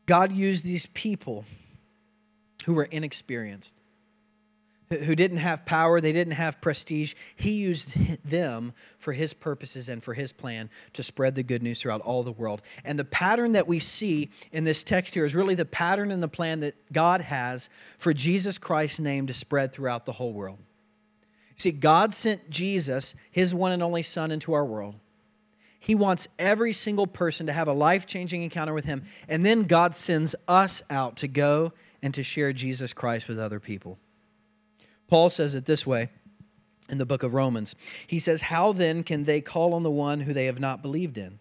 God 0.07 0.33
used 0.33 0.65
these 0.65 0.87
people 0.87 1.45
who 2.65 2.75
were 2.75 2.85
inexperienced, 2.85 3.75
who 4.97 5.15
didn't 5.15 5.39
have 5.39 5.65
power, 5.65 6.01
they 6.01 6.13
didn't 6.13 6.35
have 6.35 6.61
prestige. 6.61 7.15
He 7.37 7.53
used 7.53 7.95
them 8.25 8.73
for 8.99 9.13
his 9.13 9.35
purposes 9.35 9.89
and 9.89 10.03
for 10.03 10.15
his 10.15 10.33
plan 10.33 10.71
to 10.93 11.03
spread 11.03 11.35
the 11.35 11.43
good 11.43 11.63
news 11.63 11.81
throughout 11.81 12.01
all 12.01 12.23
the 12.23 12.33
world. 12.33 12.63
And 12.85 12.99
the 12.99 13.05
pattern 13.05 13.53
that 13.53 13.69
we 13.69 13.79
see 13.79 14.31
in 14.53 14.65
this 14.65 14.85
text 14.85 15.15
here 15.15 15.25
is 15.25 15.35
really 15.35 15.55
the 15.55 15.65
pattern 15.65 16.11
and 16.11 16.23
the 16.23 16.29
plan 16.29 16.61
that 16.61 16.75
God 16.93 17.21
has 17.21 17.69
for 17.99 18.13
Jesus 18.13 18.59
Christ's 18.59 19.01
name 19.01 19.27
to 19.27 19.35
spread 19.35 19.73
throughout 19.73 20.05
the 20.05 20.13
whole 20.13 20.33
world. 20.33 20.59
See, 21.57 21.73
God 21.73 22.15
sent 22.15 22.51
Jesus, 22.51 23.15
his 23.31 23.55
one 23.55 23.73
and 23.73 23.83
only 23.83 24.03
Son, 24.03 24.31
into 24.31 24.53
our 24.53 24.65
world. 24.65 24.97
He 25.83 25.97
wants 25.97 26.29
every 26.39 26.73
single 26.73 27.09
person 27.09 27.47
to 27.47 27.53
have 27.53 27.67
a 27.67 27.73
life 27.73 28.07
changing 28.07 28.45
encounter 28.45 28.73
with 28.73 28.85
Him. 28.85 29.03
And 29.29 29.45
then 29.45 29.65
God 29.65 29.97
sends 29.97 30.37
us 30.47 30.81
out 30.89 31.17
to 31.17 31.29
go 31.29 31.73
and 32.01 32.15
to 32.15 32.23
share 32.23 32.53
Jesus 32.53 32.93
Christ 32.93 33.27
with 33.27 33.41
other 33.41 33.59
people. 33.59 33.99
Paul 35.13 35.29
says 35.29 35.55
it 35.55 35.67
this 35.67 35.87
way 35.87 36.09
in 36.89 36.97
the 36.97 37.05
book 37.05 37.23
of 37.23 37.35
Romans. 37.35 37.75
He 38.07 38.19
says, 38.19 38.41
How 38.41 38.73
then 38.73 39.05
can 39.05 39.25
they 39.25 39.43
call 39.43 39.75
on 39.75 39.83
the 39.83 39.91
one 39.91 40.21
who 40.21 40.33
they 40.33 40.47
have 40.47 40.59
not 40.59 40.81
believed 40.81 41.19
in? 41.19 41.39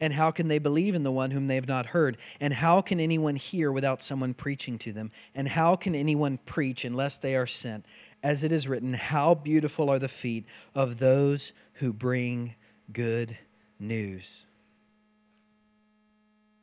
And 0.00 0.14
how 0.14 0.30
can 0.30 0.48
they 0.48 0.58
believe 0.58 0.94
in 0.94 1.02
the 1.02 1.12
one 1.12 1.30
whom 1.30 1.46
they 1.46 1.56
have 1.56 1.68
not 1.68 1.84
heard? 1.84 2.16
And 2.40 2.54
how 2.54 2.80
can 2.80 2.98
anyone 3.00 3.36
hear 3.36 3.70
without 3.70 4.00
someone 4.00 4.32
preaching 4.32 4.78
to 4.78 4.92
them? 4.92 5.10
And 5.34 5.46
how 5.46 5.76
can 5.76 5.94
anyone 5.94 6.38
preach 6.46 6.86
unless 6.86 7.18
they 7.18 7.36
are 7.36 7.46
sent? 7.46 7.84
As 8.22 8.44
it 8.44 8.50
is 8.50 8.66
written, 8.66 8.94
How 8.94 9.34
beautiful 9.34 9.90
are 9.90 9.98
the 9.98 10.08
feet 10.08 10.46
of 10.74 10.98
those 10.98 11.52
who 11.74 11.92
bring 11.92 12.54
good 12.90 13.36
news. 13.78 14.46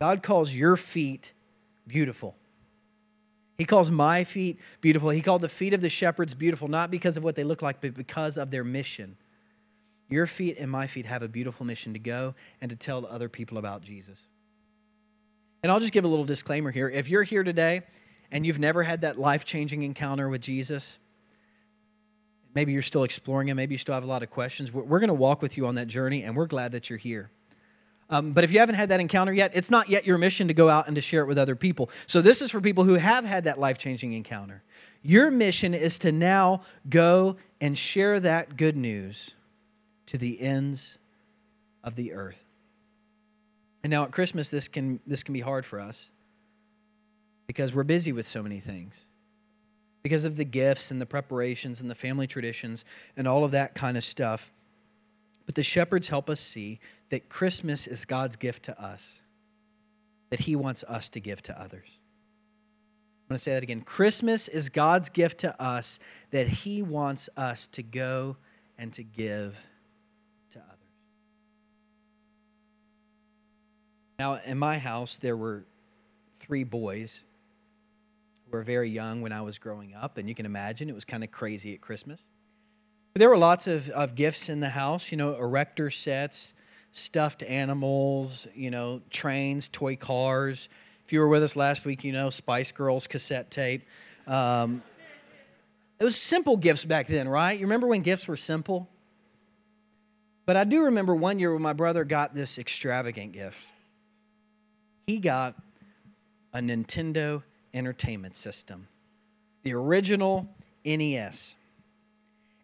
God 0.01 0.23
calls 0.23 0.55
your 0.55 0.77
feet 0.77 1.31
beautiful. 1.85 2.35
He 3.59 3.65
calls 3.65 3.91
my 3.91 4.23
feet 4.23 4.57
beautiful. 4.79 5.09
He 5.09 5.21
called 5.21 5.41
the 5.41 5.49
feet 5.49 5.73
of 5.73 5.81
the 5.81 5.89
shepherds 5.89 6.33
beautiful, 6.33 6.69
not 6.69 6.89
because 6.89 7.17
of 7.17 7.25
what 7.25 7.35
they 7.35 7.43
look 7.43 7.61
like, 7.61 7.81
but 7.81 7.93
because 7.93 8.37
of 8.37 8.51
their 8.51 8.63
mission. 8.63 9.17
Your 10.07 10.27
feet 10.27 10.57
and 10.57 10.71
my 10.71 10.87
feet 10.87 11.05
have 11.05 11.23
a 11.23 11.27
beautiful 11.27 11.65
mission 11.65 11.91
to 11.91 11.99
go 11.99 12.35
and 12.61 12.71
to 12.71 12.77
tell 12.77 13.05
other 13.05 13.27
people 13.27 13.57
about 13.57 13.81
Jesus. 13.81 14.25
And 15.61 15.69
I'll 15.69 15.81
just 15.81 15.91
give 15.91 16.05
a 16.05 16.07
little 16.07 16.23
disclaimer 16.23 16.71
here. 16.71 16.89
If 16.89 17.09
you're 17.09 17.23
here 17.23 17.43
today 17.43 17.81
and 18.31 18.45
you've 18.45 18.59
never 18.59 18.81
had 18.81 19.01
that 19.01 19.19
life 19.19 19.43
changing 19.43 19.83
encounter 19.83 20.29
with 20.29 20.39
Jesus, 20.39 20.97
maybe 22.55 22.71
you're 22.71 22.81
still 22.81 23.03
exploring 23.03 23.49
him, 23.49 23.57
maybe 23.57 23.73
you 23.73 23.77
still 23.77 23.93
have 23.93 24.05
a 24.05 24.07
lot 24.07 24.23
of 24.23 24.29
questions. 24.29 24.71
We're 24.71 24.99
going 24.99 25.09
to 25.09 25.13
walk 25.13 25.41
with 25.41 25.57
you 25.57 25.67
on 25.67 25.75
that 25.75 25.89
journey, 25.89 26.23
and 26.23 26.33
we're 26.33 26.47
glad 26.47 26.71
that 26.71 26.89
you're 26.89 26.97
here. 26.97 27.29
Um, 28.09 28.31
but 28.33 28.43
if 28.43 28.51
you 28.51 28.59
haven't 28.59 28.75
had 28.75 28.89
that 28.89 28.99
encounter 28.99 29.31
yet, 29.31 29.51
it's 29.53 29.69
not 29.69 29.87
yet 29.87 30.05
your 30.07 30.17
mission 30.17 30.47
to 30.47 30.53
go 30.53 30.67
out 30.67 30.87
and 30.87 30.95
to 30.95 31.01
share 31.01 31.21
it 31.21 31.27
with 31.27 31.37
other 31.37 31.55
people. 31.55 31.91
So 32.07 32.21
this 32.21 32.41
is 32.41 32.49
for 32.49 32.59
people 32.59 32.83
who 32.83 32.95
have 32.95 33.23
had 33.23 33.43
that 33.43 33.59
life 33.59 33.77
changing 33.77 34.13
encounter. 34.13 34.63
Your 35.03 35.29
mission 35.29 35.73
is 35.73 35.99
to 35.99 36.11
now 36.11 36.61
go 36.89 37.37
and 37.61 37.77
share 37.77 38.19
that 38.19 38.57
good 38.57 38.75
news 38.75 39.35
to 40.07 40.17
the 40.17 40.41
ends 40.41 40.97
of 41.83 41.95
the 41.95 42.13
earth. 42.13 42.43
And 43.83 43.91
now 43.91 44.03
at 44.03 44.11
Christmas, 44.11 44.49
this 44.49 44.67
can, 44.67 44.99
this 45.05 45.23
can 45.23 45.33
be 45.33 45.39
hard 45.39 45.65
for 45.65 45.79
us 45.79 46.09
because 47.47 47.73
we're 47.73 47.83
busy 47.83 48.11
with 48.11 48.27
so 48.27 48.43
many 48.43 48.59
things. 48.59 49.05
Because 50.01 50.23
of 50.23 50.35
the 50.35 50.45
gifts 50.45 50.91
and 50.91 50.99
the 50.99 51.05
preparations 51.05 51.79
and 51.81 51.89
the 51.89 51.95
family 51.95 52.25
traditions 52.25 52.85
and 53.15 53.27
all 53.27 53.43
of 53.43 53.51
that 53.51 53.75
kind 53.75 53.97
of 53.97 54.03
stuff. 54.03 54.51
But 55.45 55.55
the 55.55 55.63
shepherds 55.63 56.07
help 56.07 56.29
us 56.29 56.39
see 56.39 56.79
that 57.09 57.29
Christmas 57.29 57.87
is 57.87 58.05
God's 58.05 58.35
gift 58.35 58.63
to 58.63 58.81
us, 58.81 59.19
that 60.29 60.41
He 60.41 60.55
wants 60.55 60.83
us 60.83 61.09
to 61.09 61.19
give 61.19 61.41
to 61.43 61.59
others. 61.59 61.99
I'm 63.29 63.33
going 63.33 63.37
to 63.37 63.43
say 63.43 63.53
that 63.53 63.63
again. 63.63 63.81
Christmas 63.81 64.47
is 64.47 64.69
God's 64.69 65.09
gift 65.09 65.39
to 65.39 65.61
us 65.61 65.99
that 66.31 66.47
He 66.47 66.81
wants 66.81 67.29
us 67.37 67.67
to 67.69 67.83
go 67.83 68.37
and 68.77 68.91
to 68.93 69.03
give 69.03 69.59
to 70.51 70.59
others. 70.59 70.77
Now, 74.17 74.39
in 74.45 74.57
my 74.57 74.79
house, 74.79 75.17
there 75.17 75.37
were 75.37 75.65
three 76.39 76.63
boys 76.63 77.21
who 78.45 78.57
were 78.57 78.63
very 78.63 78.89
young 78.89 79.21
when 79.21 79.31
I 79.31 79.41
was 79.41 79.59
growing 79.59 79.93
up, 79.93 80.17
and 80.17 80.27
you 80.27 80.33
can 80.33 80.45
imagine 80.45 80.89
it 80.89 80.95
was 80.95 81.05
kind 81.05 81.23
of 81.23 81.29
crazy 81.29 81.73
at 81.73 81.81
Christmas. 81.81 82.25
There 83.15 83.29
were 83.29 83.37
lots 83.37 83.67
of, 83.67 83.89
of 83.89 84.15
gifts 84.15 84.49
in 84.49 84.59
the 84.59 84.69
house, 84.69 85.11
you 85.11 85.17
know, 85.17 85.35
erector 85.35 85.89
sets, 85.89 86.53
stuffed 86.91 87.43
animals, 87.43 88.47
you 88.53 88.71
know, 88.71 89.01
trains, 89.09 89.69
toy 89.69 89.95
cars. 89.95 90.69
If 91.05 91.13
you 91.13 91.19
were 91.19 91.27
with 91.27 91.43
us 91.43 91.55
last 91.55 91.85
week, 91.85 92.03
you 92.03 92.13
know, 92.13 92.29
Spice 92.29 92.71
Girls 92.71 93.07
cassette 93.07 93.51
tape. 93.51 93.83
Um, 94.27 94.83
it 95.99 96.03
was 96.03 96.15
simple 96.15 96.55
gifts 96.55 96.85
back 96.85 97.07
then, 97.07 97.27
right? 97.27 97.59
You 97.59 97.65
remember 97.65 97.87
when 97.87 98.01
gifts 98.01 98.27
were 98.27 98.37
simple? 98.37 98.87
But 100.45 100.55
I 100.55 100.63
do 100.63 100.85
remember 100.85 101.13
one 101.13 101.39
year 101.39 101.53
when 101.53 101.61
my 101.61 101.73
brother 101.73 102.03
got 102.03 102.33
this 102.33 102.57
extravagant 102.57 103.33
gift. 103.33 103.67
He 105.05 105.19
got 105.19 105.55
a 106.53 106.59
Nintendo 106.59 107.43
Entertainment 107.73 108.35
System, 108.35 108.87
the 109.63 109.73
original 109.73 110.47
NES. 110.85 111.55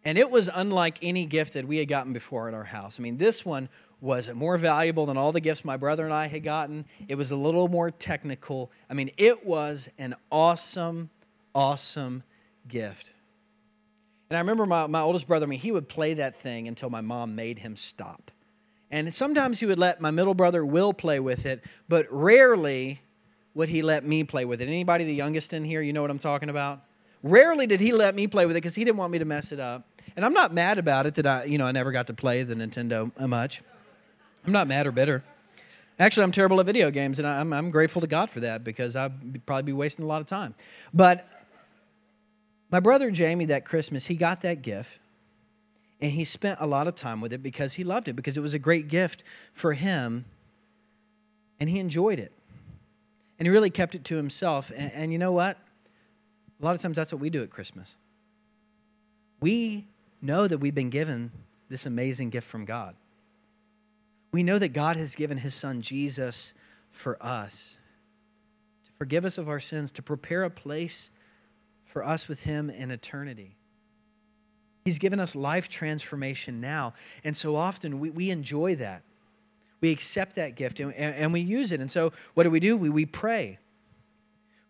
And 0.03 0.17
it 0.17 0.29
was 0.29 0.49
unlike 0.53 0.99
any 1.01 1.25
gift 1.25 1.53
that 1.53 1.67
we 1.67 1.77
had 1.77 1.87
gotten 1.87 2.13
before 2.13 2.47
in 2.47 2.53
our 2.53 2.63
house. 2.63 2.99
I 2.99 3.03
mean, 3.03 3.17
this 3.17 3.43
one 3.43 3.69
was 4.01 4.27
it 4.27 4.35
more 4.35 4.57
valuable 4.57 5.05
than 5.05 5.17
all 5.17 5.31
the 5.31 5.39
gifts 5.39 5.65
my 5.65 5.77
brother 5.77 6.03
and 6.03 6.13
I 6.13 6.27
had 6.27 6.43
gotten. 6.43 6.85
It 7.07 7.15
was 7.15 7.31
a 7.31 7.35
little 7.35 7.67
more 7.67 7.91
technical. 7.91 8.71
I 8.89 8.93
mean, 8.93 9.11
it 9.17 9.45
was 9.45 9.89
an 9.97 10.15
awesome, 10.31 11.09
awesome 11.53 12.23
gift. 12.67 13.13
And 14.29 14.37
I 14.37 14.39
remember 14.39 14.65
my, 14.65 14.87
my 14.87 15.01
oldest 15.01 15.27
brother, 15.27 15.45
I 15.45 15.49
mean, 15.49 15.59
he 15.59 15.71
would 15.71 15.87
play 15.87 16.15
that 16.15 16.39
thing 16.39 16.67
until 16.67 16.89
my 16.89 17.01
mom 17.01 17.35
made 17.35 17.59
him 17.59 17.75
stop. 17.75 18.31
And 18.91 19.13
sometimes 19.13 19.59
he 19.59 19.65
would 19.65 19.79
let 19.79 20.01
my 20.01 20.11
middle 20.11 20.33
brother 20.33 20.65
Will 20.65 20.93
play 20.93 21.19
with 21.19 21.45
it, 21.45 21.63
but 21.89 22.07
rarely 22.09 23.01
would 23.53 23.69
he 23.69 23.81
let 23.81 24.03
me 24.03 24.23
play 24.23 24.45
with 24.45 24.61
it. 24.61 24.67
Anybody 24.67 25.03
the 25.03 25.13
youngest 25.13 25.53
in 25.53 25.63
here, 25.63 25.81
you 25.81 25.93
know 25.93 26.01
what 26.01 26.11
I'm 26.11 26.19
talking 26.19 26.49
about? 26.49 26.81
Rarely 27.23 27.65
did 27.65 27.79
he 27.79 27.91
let 27.91 28.13
me 28.13 28.27
play 28.27 28.45
with 28.45 28.55
it 28.55 28.61
because 28.61 28.75
he 28.75 28.83
didn't 28.83 28.97
want 28.97 29.11
me 29.11 29.19
to 29.19 29.25
mess 29.25 29.51
it 29.51 29.59
up. 29.59 29.87
And 30.15 30.23
I'm 30.23 30.33
not 30.33 30.53
mad 30.53 30.77
about 30.77 31.05
it 31.05 31.15
that 31.15 31.25
I, 31.25 31.43
you 31.45 31.57
know, 31.57 31.65
I 31.65 31.71
never 31.71 31.91
got 31.91 32.07
to 32.07 32.13
play 32.13 32.43
the 32.43 32.55
Nintendo 32.55 33.11
much. 33.27 33.61
I'm 34.45 34.53
not 34.53 34.67
mad 34.67 34.85
or 34.85 34.91
bitter. 34.91 35.23
Actually, 35.97 36.25
I'm 36.25 36.31
terrible 36.31 36.59
at 36.59 36.65
video 36.65 36.91
games, 36.91 37.19
and 37.19 37.27
I'm, 37.27 37.53
I'm 37.53 37.71
grateful 37.71 38.01
to 38.01 38.07
God 38.07 38.29
for 38.29 38.41
that 38.41 38.63
because 38.63 38.95
I'd 38.95 39.45
probably 39.45 39.63
be 39.63 39.73
wasting 39.73 40.03
a 40.03 40.07
lot 40.07 40.21
of 40.21 40.27
time. 40.27 40.53
But 40.93 41.27
my 42.69 42.79
brother 42.79 43.09
Jamie, 43.11 43.45
that 43.45 43.65
Christmas, 43.65 44.05
he 44.05 44.15
got 44.15 44.41
that 44.41 44.61
gift, 44.61 44.99
and 46.01 46.11
he 46.11 46.25
spent 46.25 46.59
a 46.59 46.67
lot 46.67 46.87
of 46.87 46.95
time 46.95 47.21
with 47.21 47.31
it 47.31 47.41
because 47.41 47.73
he 47.73 47.83
loved 47.83 48.07
it, 48.07 48.13
because 48.13 48.35
it 48.35 48.41
was 48.41 48.53
a 48.53 48.59
great 48.59 48.89
gift 48.89 49.23
for 49.53 49.73
him, 49.73 50.25
and 51.59 51.69
he 51.69 51.79
enjoyed 51.79 52.19
it. 52.19 52.33
And 53.39 53.47
he 53.47 53.49
really 53.49 53.69
kept 53.69 53.95
it 53.95 54.03
to 54.05 54.15
himself. 54.15 54.71
And, 54.75 54.91
and 54.93 55.11
you 55.11 55.17
know 55.17 55.31
what? 55.31 55.57
A 56.61 56.65
lot 56.65 56.75
of 56.75 56.81
times 56.81 56.97
that's 56.97 57.11
what 57.11 57.21
we 57.21 57.29
do 57.29 57.41
at 57.41 57.49
Christmas. 57.49 57.95
We 59.39 59.87
know 60.21 60.47
that 60.47 60.57
we've 60.57 60.75
been 60.75 60.89
given 60.89 61.31
this 61.69 61.85
amazing 61.85 62.29
gift 62.29 62.47
from 62.47 62.65
God 62.65 62.95
we 64.35 64.43
know 64.43 64.59
that 64.59 64.73
God 64.73 64.97
has 64.97 65.15
given 65.15 65.37
his 65.37 65.53
son 65.53 65.81
Jesus 65.81 66.53
for 66.91 67.17
us 67.23 67.77
to 68.83 68.91
forgive 68.97 69.23
us 69.23 69.37
of 69.37 69.47
our 69.47 69.61
sins, 69.61 69.91
to 69.93 70.01
prepare 70.01 70.43
a 70.43 70.49
place 70.49 71.09
for 71.85 72.05
us 72.05 72.27
with 72.27 72.43
him 72.43 72.69
in 72.69 72.91
eternity. 72.91 73.55
He's 74.83 74.99
given 74.99 75.21
us 75.21 75.35
life 75.35 75.69
transformation 75.69 76.59
now. 76.59 76.93
And 77.23 77.35
so 77.35 77.55
often 77.55 77.99
we, 77.99 78.09
we 78.09 78.29
enjoy 78.29 78.75
that. 78.75 79.03
We 79.79 79.91
accept 79.91 80.35
that 80.35 80.55
gift 80.55 80.81
and, 80.81 80.93
and 80.93 81.31
we 81.31 81.39
use 81.39 81.71
it. 81.71 81.79
And 81.79 81.89
so 81.89 82.11
what 82.33 82.43
do 82.43 82.51
we 82.51 82.59
do? 82.59 82.75
We, 82.75 82.89
we 82.89 83.05
pray. 83.05 83.57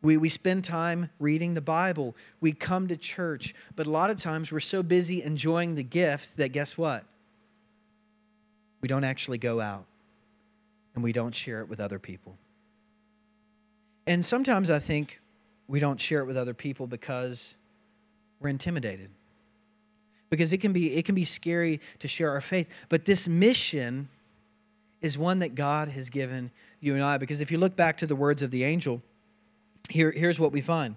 We, 0.04 0.17
we 0.17 0.30
spend 0.30 0.63
time 0.63 1.10
reading 1.19 1.56
the 1.56 1.62
Bible. 1.62 2.15
We 2.39 2.54
come 2.54 2.88
to 2.89 2.97
church. 2.97 3.56
But 3.75 3.88
a 3.88 3.89
lot 3.89 4.12
of 4.12 4.17
times 4.17 4.51
we're 4.51 4.60
so 4.60 4.84
busy 4.84 5.23
enjoying 5.23 5.73
the 5.73 5.84
gift 5.84 6.38
that 6.38 6.49
guess 6.49 6.78
what? 6.78 7.04
We 8.81 8.88
don't 8.88 9.03
actually 9.03 9.38
go 9.38 9.59
out 9.61 9.85
and 10.93 11.03
we 11.03 11.11
don't 11.11 11.33
share 11.33 11.61
it 11.61 11.69
with 11.69 11.79
other 11.79 11.99
people. 11.99 12.38
And 14.07 14.23
sometimes 14.23 14.69
I 14.69 14.79
think 14.79 15.19
we 15.67 15.79
don't 15.79 15.99
share 15.99 16.21
it 16.21 16.25
with 16.25 16.38
other 16.38 16.53
people 16.53 16.88
because 16.88 17.55
we're 18.39 18.49
intimidated. 18.49 19.09
Because 20.29 20.53
it 20.53 20.57
can 20.57 20.73
be 20.73 20.95
it 20.95 21.05
can 21.05 21.15
be 21.15 21.25
scary 21.25 21.79
to 21.99 22.07
share 22.07 22.31
our 22.31 22.41
faith, 22.41 22.69
but 22.89 23.05
this 23.05 23.27
mission 23.27 24.09
is 25.01 25.17
one 25.17 25.39
that 25.39 25.55
God 25.55 25.89
has 25.89 26.09
given 26.09 26.51
you 26.79 26.95
and 26.95 27.03
I, 27.03 27.17
because 27.17 27.41
if 27.41 27.51
you 27.51 27.57
look 27.57 27.75
back 27.75 27.97
to 27.97 28.07
the 28.07 28.15
words 28.15 28.41
of 28.41 28.51
the 28.51 28.63
angel, 28.63 29.01
here, 29.89 30.11
here's 30.11 30.39
what 30.39 30.51
we 30.51 30.61
find 30.61 30.95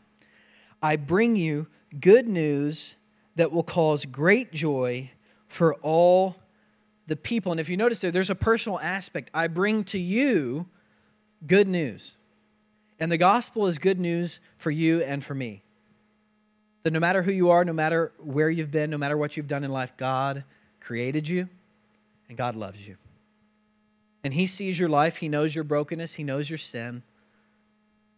I 0.82 0.96
bring 0.96 1.36
you 1.36 1.66
good 2.00 2.28
news 2.28 2.96
that 3.36 3.52
will 3.52 3.62
cause 3.62 4.04
great 4.04 4.52
joy 4.52 5.10
for 5.46 5.74
all 5.76 6.36
the 7.08 7.16
people. 7.16 7.50
And 7.50 7.60
if 7.60 7.68
you 7.68 7.76
notice 7.76 8.00
there, 8.00 8.10
there's 8.10 8.30
a 8.30 8.34
personal 8.34 8.78
aspect. 8.78 9.30
I 9.34 9.48
bring 9.48 9.82
to 9.84 9.98
you 9.98 10.66
good 11.46 11.66
news. 11.66 12.16
And 13.00 13.10
the 13.10 13.16
gospel 13.16 13.66
is 13.66 13.78
good 13.78 13.98
news 13.98 14.40
for 14.58 14.70
you 14.70 15.02
and 15.02 15.24
for 15.24 15.34
me. 15.34 15.62
That 16.82 16.92
no 16.92 17.00
matter 17.00 17.22
who 17.22 17.32
you 17.32 17.50
are, 17.50 17.64
no 17.64 17.72
matter 17.72 18.12
where 18.18 18.50
you've 18.50 18.70
been, 18.70 18.90
no 18.90 18.98
matter 18.98 19.16
what 19.16 19.36
you've 19.36 19.48
done 19.48 19.64
in 19.64 19.72
life, 19.72 19.96
God 19.96 20.44
created 20.80 21.28
you 21.28 21.48
and 22.28 22.36
God 22.36 22.54
loves 22.54 22.86
you. 22.86 22.96
And 24.22 24.34
He 24.34 24.46
sees 24.46 24.78
your 24.78 24.88
life, 24.88 25.16
He 25.16 25.28
knows 25.28 25.54
your 25.54 25.64
brokenness, 25.64 26.14
He 26.14 26.24
knows 26.24 26.50
your 26.50 26.58
sin. 26.58 27.02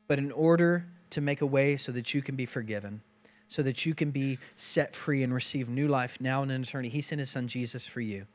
But 0.09 0.19
in 0.19 0.33
order 0.33 0.87
to 1.11 1.21
make 1.21 1.41
a 1.41 1.47
way 1.47 1.77
so 1.77 1.93
that 1.93 2.15
you 2.15 2.23
can 2.23 2.35
be 2.35 2.47
forgiven, 2.47 3.03
so 3.47 3.63
that 3.63 3.87
you 3.87 3.95
can 3.95 4.11
be 4.11 4.39
set 4.57 4.97
free 4.97 5.23
and 5.23 5.33
receive 5.33 5.69
new 5.69 5.87
life 5.87 6.21
now 6.21 6.43
and 6.43 6.51
in 6.51 6.63
eternity, 6.63 6.89
He 6.89 7.03
sent 7.03 7.21
His 7.21 7.31
Son 7.31 7.47
Jesus 7.47 7.87
for 7.87 8.01
you. 8.01 8.27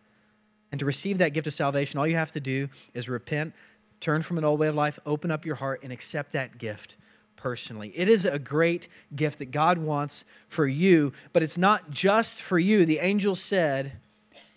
And 0.72 0.80
to 0.80 0.86
receive 0.86 1.20
that 1.20 1.34
gift 1.34 1.48
of 1.48 1.54
salvation, 1.54 2.00
all 2.00 2.08
you 2.08 2.16
have 2.16 2.32
to 2.34 2.40
do 2.40 2.70
is 2.94 3.08
repent, 3.08 3.54
turn 4.00 4.24
from 4.24 4.38
an 4.38 4.44
old 4.44 4.60
way 4.60 4.68
of 4.68 4.76
life, 4.76 5.00
open 5.06 5.32
up 5.32 5.46
your 5.46 5.56
heart, 5.56 5.82
and 5.84 5.94
accept 5.94 6.32
that 6.34 6.58
gift 6.58 6.98
personally. 7.36 7.92
It 7.96 8.10
is 8.10 8.26
a 8.26 8.40
great 8.40 8.88
gift 9.16 9.40
that 9.40 9.52
God 9.52 9.78
wants 9.78 10.26
for 10.48 10.68
you, 10.68 11.14
but 11.32 11.44
it's 11.44 11.58
not 11.58 11.92
just 11.92 12.42
for 12.42 12.58
you. 12.58 12.86
The 12.86 13.00
angel 13.00 13.36
said 13.36 13.94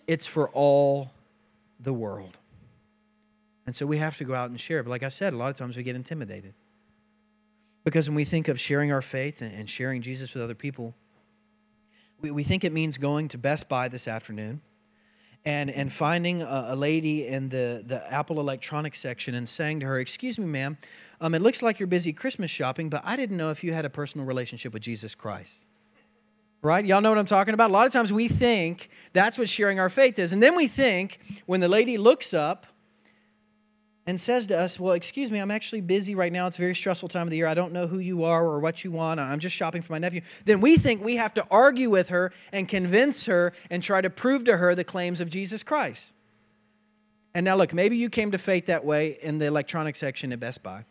it's 0.07 0.25
for 0.25 0.49
all 0.49 1.11
the 1.79 1.93
world. 1.93 2.37
And 3.67 3.75
so 3.75 3.85
we 3.85 3.97
have 3.97 4.17
to 4.17 4.23
go 4.23 4.33
out 4.33 4.49
and 4.49 4.59
share. 4.59 4.81
But 4.81 4.89
like 4.89 5.03
I 5.03 5.09
said, 5.09 5.33
a 5.33 5.37
lot 5.37 5.49
of 5.49 5.55
times 5.55 5.77
we 5.77 5.83
get 5.83 5.95
intimidated. 5.95 6.55
Because 7.83 8.09
when 8.09 8.15
we 8.15 8.25
think 8.25 8.47
of 8.47 8.59
sharing 8.59 8.91
our 8.91 9.01
faith 9.01 9.41
and 9.41 9.69
sharing 9.69 10.01
Jesus 10.01 10.33
with 10.33 10.41
other 10.41 10.55
people, 10.55 10.95
we, 12.19 12.31
we 12.31 12.43
think 12.43 12.63
it 12.63 12.73
means 12.73 12.97
going 12.97 13.27
to 13.27 13.37
Best 13.37 13.69
Buy 13.69 13.87
this 13.87 14.07
afternoon 14.07 14.61
and, 15.45 15.69
and 15.69 15.91
finding 15.91 16.41
a, 16.41 16.67
a 16.69 16.75
lady 16.75 17.27
in 17.27 17.49
the, 17.49 17.83
the 17.85 18.01
Apple 18.11 18.39
electronics 18.39 18.99
section 18.99 19.35
and 19.35 19.47
saying 19.47 19.79
to 19.81 19.85
her, 19.85 19.99
Excuse 19.99 20.37
me, 20.37 20.45
ma'am, 20.45 20.77
um, 21.21 21.33
it 21.33 21.41
looks 21.41 21.61
like 21.61 21.79
you're 21.79 21.87
busy 21.87 22.13
Christmas 22.13 22.51
shopping, 22.51 22.89
but 22.89 23.01
I 23.05 23.15
didn't 23.15 23.37
know 23.37 23.51
if 23.51 23.63
you 23.63 23.73
had 23.73 23.85
a 23.85 23.89
personal 23.89 24.25
relationship 24.25 24.73
with 24.73 24.81
Jesus 24.81 25.15
Christ. 25.15 25.65
Right? 26.61 26.85
Y'all 26.85 26.99
know 26.99 27.09
what 27.09 27.17
I'm 27.17 27.25
talking 27.25 27.53
about? 27.53 27.69
A 27.69 27.73
lot 27.73 27.87
of 27.87 27.93
times 27.93 28.11
we 28.11 28.27
think 28.27 28.89
that's 29.13 29.37
what 29.37 29.47
sharing 29.47 29.79
our 29.79 29.89
faith 29.89 30.19
is. 30.19 30.33
And 30.33 30.43
then 30.43 30.55
we 30.55 30.67
think 30.67 31.19
when 31.45 31.61
the 31.61 31.69
lady 31.69 31.97
looks 31.97 32.33
up 32.33 32.65
and 34.09 34.19
says 34.19 34.47
to 34.47 34.59
us, 34.59 34.79
Well, 34.79 34.93
excuse 34.93 35.29
me, 35.29 35.37
I'm 35.37 35.51
actually 35.51 35.81
busy 35.81 36.15
right 36.15 36.33
now. 36.33 36.47
It's 36.47 36.57
a 36.57 36.61
very 36.61 36.73
stressful 36.73 37.09
time 37.09 37.27
of 37.27 37.29
the 37.29 37.37
year. 37.37 37.45
I 37.45 37.53
don't 37.53 37.71
know 37.71 37.85
who 37.85 37.99
you 37.99 38.23
are 38.23 38.43
or 38.43 38.59
what 38.59 38.83
you 38.83 38.89
want. 38.89 39.19
I'm 39.19 39.37
just 39.37 39.55
shopping 39.55 39.83
for 39.83 39.91
my 39.93 39.99
nephew. 39.99 40.21
Then 40.45 40.61
we 40.61 40.77
think 40.77 41.03
we 41.03 41.17
have 41.17 41.31
to 41.35 41.45
argue 41.51 41.91
with 41.91 42.09
her 42.09 42.33
and 42.51 42.67
convince 42.67 43.27
her 43.27 43.53
and 43.69 43.83
try 43.83 44.01
to 44.01 44.09
prove 44.09 44.45
to 44.45 44.57
her 44.57 44.73
the 44.73 44.83
claims 44.83 45.21
of 45.21 45.29
Jesus 45.29 45.61
Christ. 45.61 46.11
And 47.35 47.45
now, 47.45 47.55
look, 47.55 47.71
maybe 47.71 47.97
you 47.97 48.09
came 48.09 48.31
to 48.31 48.39
faith 48.39 48.65
that 48.65 48.83
way 48.83 49.19
in 49.21 49.37
the 49.37 49.45
electronic 49.45 49.95
section 49.95 50.33
at 50.33 50.39
Best 50.39 50.63
Buy. 50.63 50.85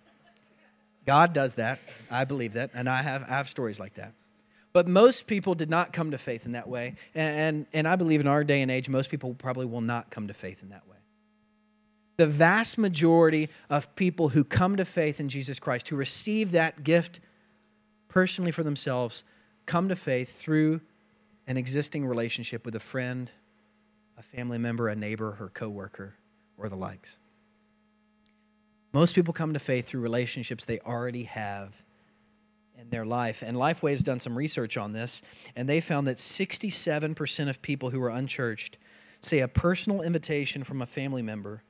God 1.05 1.33
does 1.33 1.57
that. 1.57 1.81
I 2.13 2.25
believe 2.25 2.53
that. 2.53 2.71
And 2.73 2.89
I 2.89 3.03
have, 3.03 3.25
I 3.25 3.35
have 3.39 3.49
stories 3.49 3.81
like 3.81 3.95
that. 3.95 4.13
But 4.73 4.87
most 4.87 5.27
people 5.27 5.57
did 5.57 5.71
not 5.71 5.93
come 5.93 6.13
to 6.13 6.19
faith 6.19 6.47
in 6.47 6.53
that 6.53 6.69
way. 6.69 6.95
And, 7.17 7.41
and, 7.41 7.67
and 7.73 7.89
I 7.89 7.97
believe 7.97 8.21
in 8.21 8.29
our 8.29 8.45
day 8.45 8.63
and 8.63 8.71
age, 8.71 8.89
most 8.89 9.11
people 9.11 9.35
probably 9.35 9.67
will 9.67 9.81
not 9.81 10.09
come 10.13 10.29
to 10.29 10.35
faith 10.35 10.63
in 10.63 10.69
that 10.69 10.87
way 10.87 10.98
the 12.19 12.27
vast 12.27 12.77
majority 12.77 13.49
of 13.71 13.95
people 13.95 14.31
who 14.31 14.43
come 14.45 14.77
to 14.77 14.85
faith 14.85 15.21
in 15.21 15.29
Jesus 15.29 15.59
Christ, 15.61 15.89
who 15.89 15.97
receive 15.97 16.51
that 16.51 16.83
gift 16.83 17.21
personally 18.09 18.51
for 18.51 18.65
themselves, 18.65 19.23
come 19.67 19.89
to 19.89 19.97
faith 19.97 20.37
through 20.37 20.81
an 21.47 21.57
existing 21.57 22.05
relationship 22.05 22.67
with 22.67 22.75
a 22.75 22.81
friend, 22.81 23.31
a 24.19 24.23
family 24.23 24.59
member, 24.59 24.89
a 24.89 24.97
neighbor, 24.97 25.37
or 25.41 25.49
coworker, 25.55 26.17
or 26.59 26.69
the 26.69 26.77
likes. 26.77 27.19
Most 28.93 29.15
people 29.15 29.33
come 29.33 29.53
to 29.53 29.61
faith 29.61 29.87
through 29.87 30.01
relationships 30.01 30.65
they 30.65 30.81
already 30.81 31.25
have 31.25 31.81
in 32.77 32.91
their 32.91 33.07
life. 33.07 33.43
And 33.43 33.57
Lifeway 33.57 33.93
has 33.93 34.03
done 34.03 34.19
some 34.19 34.37
research 34.37 34.77
on 34.77 34.93
this, 34.93 35.23
and 35.55 35.69
they 35.69 35.81
found 35.81 36.09
that 36.09 36.17
67% 36.17 37.49
of 37.49 37.63
people 37.63 37.91
who 37.91 38.03
are 38.03 38.11
unchurched 38.11 38.77
say 39.21 39.39
a 39.39 39.49
personal 39.49 40.03
invitation 40.03 40.65
from 40.65 40.83
a 40.83 40.87
family 40.87 41.23
member 41.23 41.63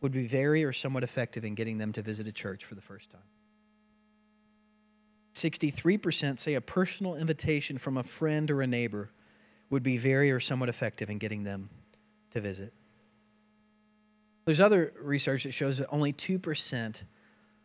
would 0.00 0.12
be 0.12 0.26
very 0.26 0.64
or 0.64 0.72
somewhat 0.72 1.02
effective 1.02 1.44
in 1.44 1.54
getting 1.54 1.78
them 1.78 1.92
to 1.92 2.02
visit 2.02 2.26
a 2.26 2.32
church 2.32 2.64
for 2.64 2.74
the 2.74 2.80
first 2.80 3.10
time. 3.10 3.20
63% 5.34 6.38
say 6.38 6.54
a 6.54 6.60
personal 6.60 7.14
invitation 7.14 7.78
from 7.78 7.96
a 7.96 8.02
friend 8.02 8.50
or 8.50 8.62
a 8.62 8.66
neighbor 8.66 9.10
would 9.68 9.82
be 9.82 9.96
very 9.96 10.30
or 10.30 10.40
somewhat 10.40 10.68
effective 10.68 11.08
in 11.08 11.18
getting 11.18 11.44
them 11.44 11.70
to 12.30 12.40
visit. 12.40 12.72
There's 14.44 14.60
other 14.60 14.92
research 15.00 15.44
that 15.44 15.52
shows 15.52 15.78
that 15.78 15.86
only 15.90 16.12
2% 16.12 17.02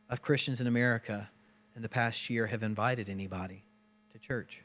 of 0.10 0.22
Christians 0.22 0.62
in 0.62 0.68
America 0.68 1.30
in 1.76 1.82
the 1.82 1.90
past 1.90 2.30
year 2.30 2.48
have 2.48 2.64
invited 2.64 3.10
anybody 3.10 3.64
to 4.12 4.20
church 4.20 4.62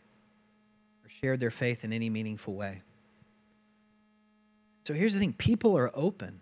or 1.05 1.09
shared 1.09 1.41
their 1.41 1.51
faith 1.51 1.83
in 1.83 1.93
any 1.93 2.11
meaningful 2.11 2.55
way. 2.55 2.83
So 4.87 4.93
here's 4.95 5.15
the 5.15 5.19
thing 5.19 5.33
people 5.33 5.77
are 5.79 5.91
open 5.95 6.41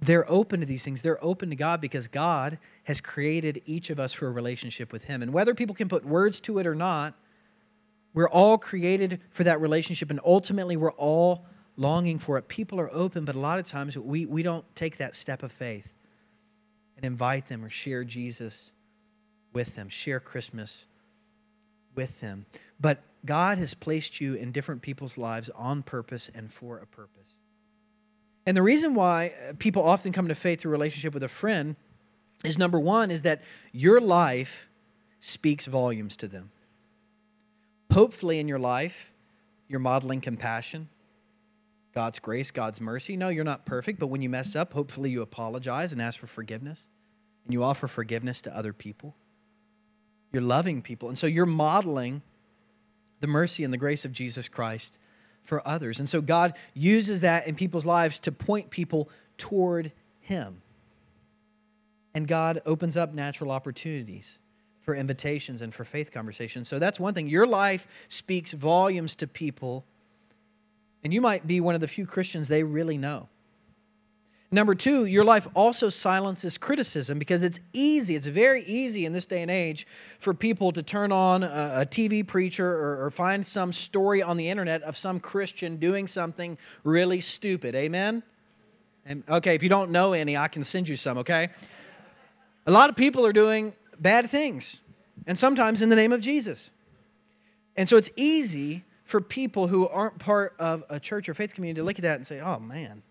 they're 0.00 0.30
open 0.30 0.60
to 0.60 0.66
these 0.66 0.82
things. 0.82 1.02
They're 1.02 1.22
open 1.22 1.50
to 1.50 1.56
God 1.56 1.80
because 1.80 2.08
God 2.08 2.58
has 2.84 3.00
created 3.00 3.62
each 3.66 3.90
of 3.90 4.00
us 4.00 4.12
for 4.12 4.26
a 4.26 4.30
relationship 4.30 4.92
with 4.92 5.04
Him. 5.04 5.22
And 5.22 5.32
whether 5.32 5.54
people 5.54 5.74
can 5.74 5.88
put 5.88 6.04
words 6.04 6.40
to 6.40 6.58
it 6.58 6.66
or 6.66 6.74
not, 6.74 7.14
we're 8.14 8.28
all 8.28 8.58
created 8.58 9.20
for 9.30 9.44
that 9.44 9.60
relationship. 9.60 10.10
And 10.10 10.18
ultimately, 10.24 10.76
we're 10.76 10.92
all 10.92 11.44
longing 11.76 12.18
for 12.18 12.38
it. 12.38 12.48
People 12.48 12.80
are 12.80 12.92
open, 12.92 13.24
but 13.24 13.34
a 13.34 13.38
lot 13.38 13.58
of 13.58 13.66
times 13.66 13.96
we, 13.96 14.26
we 14.26 14.42
don't 14.42 14.64
take 14.74 14.96
that 14.96 15.14
step 15.14 15.42
of 15.42 15.52
faith 15.52 15.92
and 16.96 17.04
invite 17.04 17.46
them 17.46 17.64
or 17.64 17.70
share 17.70 18.04
Jesus 18.04 18.72
with 19.52 19.74
them, 19.76 19.88
share 19.88 20.20
Christmas 20.20 20.86
with 21.94 22.20
them. 22.20 22.46
But 22.80 23.02
God 23.24 23.58
has 23.58 23.74
placed 23.74 24.20
you 24.20 24.34
in 24.34 24.52
different 24.52 24.82
people's 24.82 25.18
lives 25.18 25.50
on 25.50 25.82
purpose 25.82 26.30
and 26.34 26.52
for 26.52 26.78
a 26.78 26.86
purpose. 26.86 27.38
And 28.50 28.56
the 28.56 28.62
reason 28.62 28.96
why 28.96 29.32
uh, 29.48 29.52
people 29.60 29.84
often 29.84 30.10
come 30.10 30.26
to 30.26 30.34
faith 30.34 30.60
through 30.60 30.72
relationship 30.72 31.14
with 31.14 31.22
a 31.22 31.28
friend 31.28 31.76
is 32.44 32.58
number 32.58 32.80
one, 32.80 33.12
is 33.12 33.22
that 33.22 33.42
your 33.70 34.00
life 34.00 34.68
speaks 35.20 35.66
volumes 35.66 36.16
to 36.16 36.26
them. 36.26 36.50
Hopefully, 37.92 38.40
in 38.40 38.48
your 38.48 38.58
life, 38.58 39.12
you're 39.68 39.78
modeling 39.78 40.20
compassion, 40.20 40.88
God's 41.94 42.18
grace, 42.18 42.50
God's 42.50 42.80
mercy. 42.80 43.16
No, 43.16 43.28
you're 43.28 43.44
not 43.44 43.66
perfect, 43.66 44.00
but 44.00 44.08
when 44.08 44.20
you 44.20 44.28
mess 44.28 44.56
up, 44.56 44.72
hopefully 44.72 45.10
you 45.10 45.22
apologize 45.22 45.92
and 45.92 46.02
ask 46.02 46.18
for 46.18 46.26
forgiveness, 46.26 46.88
and 47.44 47.52
you 47.52 47.62
offer 47.62 47.86
forgiveness 47.86 48.42
to 48.42 48.56
other 48.56 48.72
people. 48.72 49.14
You're 50.32 50.42
loving 50.42 50.82
people. 50.82 51.08
And 51.08 51.16
so 51.16 51.28
you're 51.28 51.46
modeling 51.46 52.20
the 53.20 53.28
mercy 53.28 53.62
and 53.62 53.72
the 53.72 53.78
grace 53.78 54.04
of 54.04 54.10
Jesus 54.10 54.48
Christ 54.48 54.98
for 55.42 55.66
others. 55.66 55.98
And 55.98 56.08
so 56.08 56.20
God 56.20 56.54
uses 56.74 57.22
that 57.22 57.46
in 57.46 57.54
people's 57.54 57.86
lives 57.86 58.18
to 58.20 58.32
point 58.32 58.70
people 58.70 59.08
toward 59.36 59.92
Him. 60.20 60.62
And 62.14 62.26
God 62.26 62.60
opens 62.66 62.96
up 62.96 63.12
natural 63.12 63.50
opportunities 63.50 64.38
for 64.80 64.94
invitations 64.94 65.62
and 65.62 65.74
for 65.74 65.84
faith 65.84 66.12
conversations. 66.12 66.68
So 66.68 66.78
that's 66.78 66.98
one 66.98 67.14
thing. 67.14 67.28
Your 67.28 67.46
life 67.46 68.06
speaks 68.08 68.52
volumes 68.52 69.14
to 69.16 69.26
people, 69.26 69.84
and 71.04 71.12
you 71.14 71.20
might 71.20 71.46
be 71.46 71.60
one 71.60 71.74
of 71.74 71.80
the 71.80 71.88
few 71.88 72.06
Christians 72.06 72.48
they 72.48 72.62
really 72.62 72.98
know. 72.98 73.28
Number 74.52 74.74
two, 74.74 75.04
your 75.04 75.24
life 75.24 75.46
also 75.54 75.90
silences 75.90 76.58
criticism 76.58 77.20
because 77.20 77.44
it's 77.44 77.60
easy, 77.72 78.16
it's 78.16 78.26
very 78.26 78.64
easy 78.64 79.06
in 79.06 79.12
this 79.12 79.24
day 79.24 79.42
and 79.42 79.50
age 79.50 79.86
for 80.18 80.34
people 80.34 80.72
to 80.72 80.82
turn 80.82 81.12
on 81.12 81.44
a, 81.44 81.46
a 81.82 81.86
TV 81.86 82.26
preacher 82.26 82.68
or, 82.68 83.06
or, 83.06 83.10
find 83.12 83.46
some 83.46 83.72
story 83.72 84.22
on 84.22 84.36
the 84.36 84.48
internet 84.48 84.82
of 84.82 84.96
some 84.96 85.20
Christian 85.20 85.76
doing 85.76 86.08
something 86.08 86.58
really 86.82 87.20
stupid. 87.20 87.76
Amen? 87.76 88.24
And, 89.06 89.22
okay, 89.28 89.54
if 89.54 89.62
you 89.62 89.68
don't 89.68 89.92
know 89.92 90.14
any, 90.14 90.36
I 90.36 90.48
can 90.48 90.64
send 90.64 90.88
you 90.88 90.96
some, 90.96 91.18
okay? 91.18 91.50
A 92.66 92.72
lot 92.72 92.90
of 92.90 92.96
people 92.96 93.24
are 93.24 93.32
doing 93.32 93.72
bad 94.00 94.30
things, 94.30 94.80
and 95.28 95.38
sometimes 95.38 95.80
in 95.80 95.90
the 95.90 95.96
name 95.96 96.12
of 96.12 96.20
Jesus. 96.20 96.72
And 97.76 97.88
so 97.88 97.96
it's 97.96 98.10
easy 98.16 98.82
for 99.04 99.20
people 99.20 99.68
who 99.68 99.86
aren't 99.88 100.18
part 100.18 100.54
of 100.58 100.82
a 100.90 100.98
church 100.98 101.28
or 101.28 101.34
faith 101.34 101.54
community 101.54 101.80
to 101.80 101.84
look 101.84 101.98
at 101.98 102.02
that 102.02 102.16
and 102.16 102.26
say, 102.26 102.40
oh 102.40 102.58
man, 102.58 103.02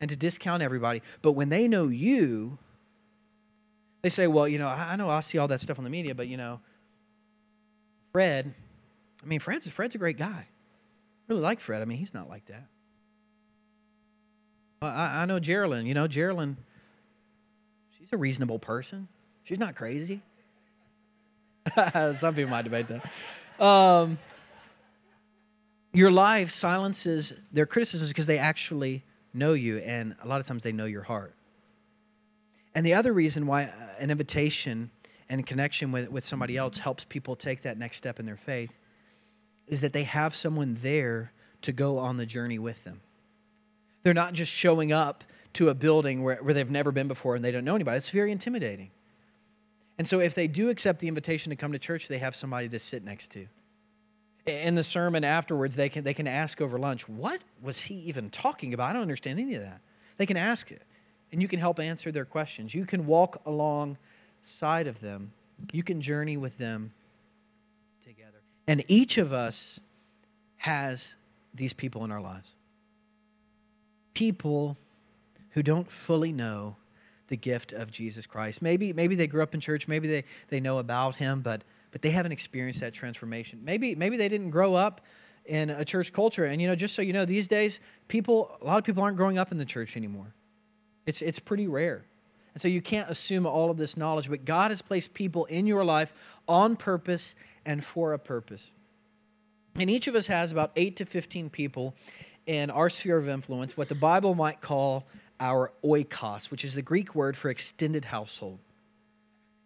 and 0.00 0.10
to 0.10 0.16
discount 0.16 0.62
everybody. 0.62 1.02
But 1.22 1.32
when 1.32 1.48
they 1.48 1.68
know 1.68 1.88
you, 1.88 2.58
they 4.02 4.08
say, 4.10 4.26
well, 4.26 4.46
you 4.46 4.58
know, 4.58 4.68
I 4.68 4.96
know 4.96 5.08
I 5.08 5.20
see 5.20 5.38
all 5.38 5.48
that 5.48 5.60
stuff 5.60 5.78
on 5.78 5.84
the 5.84 5.90
media, 5.90 6.14
but, 6.14 6.28
you 6.28 6.36
know, 6.36 6.60
Fred, 8.12 8.54
I 9.22 9.26
mean, 9.26 9.40
Fred's, 9.40 9.66
Fred's 9.68 9.94
a 9.94 9.98
great 9.98 10.18
guy. 10.18 10.46
I 10.46 10.46
really 11.28 11.40
like 11.40 11.58
Fred. 11.58 11.80
I 11.80 11.84
mean, 11.86 11.98
he's 11.98 12.12
not 12.12 12.28
like 12.28 12.46
that. 12.46 12.66
I, 14.82 15.22
I 15.22 15.24
know 15.24 15.38
Geraldine. 15.38 15.86
You 15.86 15.94
know, 15.94 16.06
Geraldine, 16.06 16.56
she's 17.98 18.12
a 18.12 18.16
reasonable 18.16 18.58
person. 18.58 19.08
She's 19.44 19.58
not 19.58 19.74
crazy. 19.74 20.22
Some 22.14 22.34
people 22.34 22.50
might 22.50 22.62
debate 22.62 22.86
that. 22.88 23.64
Um, 23.64 24.18
your 25.92 26.10
life 26.10 26.50
silences 26.50 27.32
their 27.52 27.66
criticisms 27.66 28.10
because 28.10 28.26
they 28.26 28.38
actually 28.38 29.02
know 29.34 29.52
you, 29.52 29.78
and 29.78 30.14
a 30.22 30.26
lot 30.26 30.40
of 30.40 30.46
times 30.46 30.62
they 30.62 30.72
know 30.72 30.86
your 30.86 31.02
heart. 31.02 31.34
And 32.74 32.84
the 32.84 32.94
other 32.94 33.12
reason 33.12 33.46
why 33.46 33.64
uh, 33.64 33.70
an 34.00 34.10
invitation 34.10 34.90
and 35.28 35.46
connection 35.46 35.92
with, 35.92 36.10
with 36.10 36.24
somebody 36.24 36.56
else 36.56 36.78
helps 36.78 37.04
people 37.04 37.36
take 37.36 37.62
that 37.62 37.78
next 37.78 37.96
step 37.96 38.18
in 38.18 38.26
their 38.26 38.36
faith 38.36 38.76
is 39.66 39.80
that 39.80 39.92
they 39.92 40.04
have 40.04 40.34
someone 40.34 40.78
there 40.82 41.32
to 41.62 41.72
go 41.72 41.98
on 41.98 42.16
the 42.16 42.26
journey 42.26 42.58
with 42.58 42.84
them. 42.84 43.00
They're 44.02 44.12
not 44.12 44.34
just 44.34 44.52
showing 44.52 44.92
up 44.92 45.24
to 45.54 45.68
a 45.68 45.74
building 45.74 46.22
where, 46.22 46.36
where 46.36 46.52
they've 46.52 46.70
never 46.70 46.92
been 46.92 47.08
before 47.08 47.36
and 47.36 47.44
they 47.44 47.50
don't 47.50 47.64
know 47.64 47.74
anybody. 47.74 47.96
It's 47.96 48.10
very 48.10 48.32
intimidating. 48.32 48.90
And 49.96 50.08
so, 50.08 50.18
if 50.18 50.34
they 50.34 50.48
do 50.48 50.70
accept 50.70 50.98
the 50.98 51.06
invitation 51.06 51.50
to 51.50 51.56
come 51.56 51.70
to 51.72 51.78
church, 51.78 52.08
they 52.08 52.18
have 52.18 52.34
somebody 52.34 52.68
to 52.68 52.78
sit 52.80 53.04
next 53.04 53.30
to. 53.32 53.46
In 54.46 54.74
the 54.74 54.84
sermon 54.84 55.24
afterwards, 55.24 55.74
they 55.74 55.88
can, 55.88 56.04
they 56.04 56.14
can 56.14 56.26
ask 56.26 56.60
over 56.60 56.78
lunch, 56.78 57.08
What 57.08 57.40
was 57.62 57.82
he 57.82 57.94
even 57.94 58.30
talking 58.30 58.74
about? 58.74 58.90
I 58.90 58.92
don't 58.92 59.02
understand 59.02 59.38
any 59.38 59.54
of 59.54 59.62
that. 59.62 59.80
They 60.16 60.26
can 60.26 60.36
ask 60.36 60.70
it, 60.70 60.82
and 61.32 61.40
you 61.40 61.48
can 61.48 61.60
help 61.60 61.80
answer 61.80 62.12
their 62.12 62.24
questions. 62.24 62.74
You 62.74 62.84
can 62.84 63.06
walk 63.06 63.40
alongside 63.46 64.86
of 64.86 65.00
them, 65.00 65.32
you 65.72 65.82
can 65.82 66.00
journey 66.00 66.36
with 66.36 66.58
them 66.58 66.92
together. 68.04 68.42
And 68.66 68.84
each 68.88 69.18
of 69.18 69.32
us 69.32 69.80
has 70.58 71.16
these 71.54 71.72
people 71.72 72.04
in 72.04 72.10
our 72.10 72.20
lives 72.20 72.54
people 74.14 74.76
who 75.50 75.62
don't 75.62 75.90
fully 75.90 76.32
know 76.32 76.76
the 77.28 77.36
gift 77.36 77.72
of 77.72 77.90
Jesus 77.90 78.26
Christ. 78.26 78.62
Maybe, 78.62 78.92
maybe 78.92 79.14
they 79.14 79.26
grew 79.26 79.42
up 79.42 79.54
in 79.54 79.60
church, 79.60 79.88
maybe 79.88 80.08
they, 80.08 80.24
they 80.48 80.60
know 80.60 80.78
about 80.78 81.16
him, 81.16 81.40
but, 81.40 81.62
but 81.94 82.02
they 82.02 82.10
haven't 82.10 82.32
experienced 82.32 82.80
that 82.80 82.92
transformation. 82.92 83.60
Maybe, 83.62 83.94
maybe 83.94 84.16
they 84.16 84.28
didn't 84.28 84.50
grow 84.50 84.74
up 84.74 85.00
in 85.44 85.70
a 85.70 85.84
church 85.84 86.12
culture. 86.12 86.44
And, 86.44 86.60
you 86.60 86.66
know, 86.66 86.74
just 86.74 86.92
so 86.92 87.02
you 87.02 87.12
know, 87.12 87.24
these 87.24 87.46
days, 87.46 87.78
people, 88.08 88.58
a 88.60 88.64
lot 88.64 88.78
of 88.78 88.84
people 88.84 89.04
aren't 89.04 89.16
growing 89.16 89.38
up 89.38 89.52
in 89.52 89.58
the 89.58 89.64
church 89.64 89.96
anymore. 89.96 90.34
It's, 91.06 91.22
it's 91.22 91.38
pretty 91.38 91.68
rare. 91.68 92.04
And 92.52 92.60
so 92.60 92.66
you 92.66 92.82
can't 92.82 93.08
assume 93.08 93.46
all 93.46 93.70
of 93.70 93.76
this 93.76 93.96
knowledge, 93.96 94.28
but 94.28 94.44
God 94.44 94.72
has 94.72 94.82
placed 94.82 95.14
people 95.14 95.44
in 95.44 95.68
your 95.68 95.84
life 95.84 96.12
on 96.48 96.74
purpose 96.74 97.36
and 97.64 97.84
for 97.84 98.12
a 98.12 98.18
purpose. 98.18 98.72
And 99.78 99.88
each 99.88 100.08
of 100.08 100.16
us 100.16 100.26
has 100.26 100.50
about 100.50 100.72
8 100.74 100.96
to 100.96 101.04
15 101.04 101.48
people 101.48 101.94
in 102.44 102.70
our 102.70 102.90
sphere 102.90 103.18
of 103.18 103.28
influence, 103.28 103.76
what 103.76 103.88
the 103.88 103.94
Bible 103.94 104.34
might 104.34 104.60
call 104.60 105.06
our 105.38 105.70
oikos, 105.84 106.50
which 106.50 106.64
is 106.64 106.74
the 106.74 106.82
Greek 106.82 107.14
word 107.14 107.36
for 107.36 107.50
extended 107.50 108.06
household. 108.06 108.58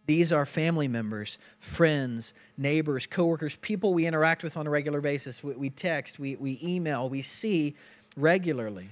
These 0.09 0.33
are 0.33 0.47
family 0.47 0.89
members, 0.89 1.37
friends, 1.61 2.33
neighbors, 2.57 3.07
coworkers, 3.07 3.57
people 3.57 3.93
we 3.93 4.07
interact 4.07 4.43
with 4.43 4.57
on 4.57 4.67
a 4.67 4.71
regular 4.71 5.03
basis. 5.03 5.45
We, 5.45 5.53
we 5.53 5.69
text, 5.69 6.19
we, 6.19 6.35
we 6.37 6.59
email, 6.63 7.11
we 7.11 7.21
see 7.21 7.77
regularly. 8.17 8.89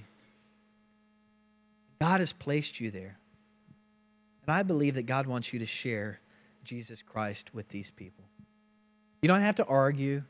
God 1.99 2.19
has 2.19 2.33
placed 2.33 2.79
you 2.79 2.91
there. 2.91 3.17
And 4.45 4.55
I 4.55 4.61
believe 4.61 4.93
that 4.93 5.07
God 5.07 5.25
wants 5.25 5.51
you 5.51 5.57
to 5.57 5.65
share 5.65 6.19
Jesus 6.63 7.01
Christ 7.01 7.51
with 7.51 7.69
these 7.69 7.89
people. 7.89 8.25
You 9.23 9.27
don't 9.27 9.41
have 9.41 9.55
to 9.55 9.65
argue. 9.65 10.21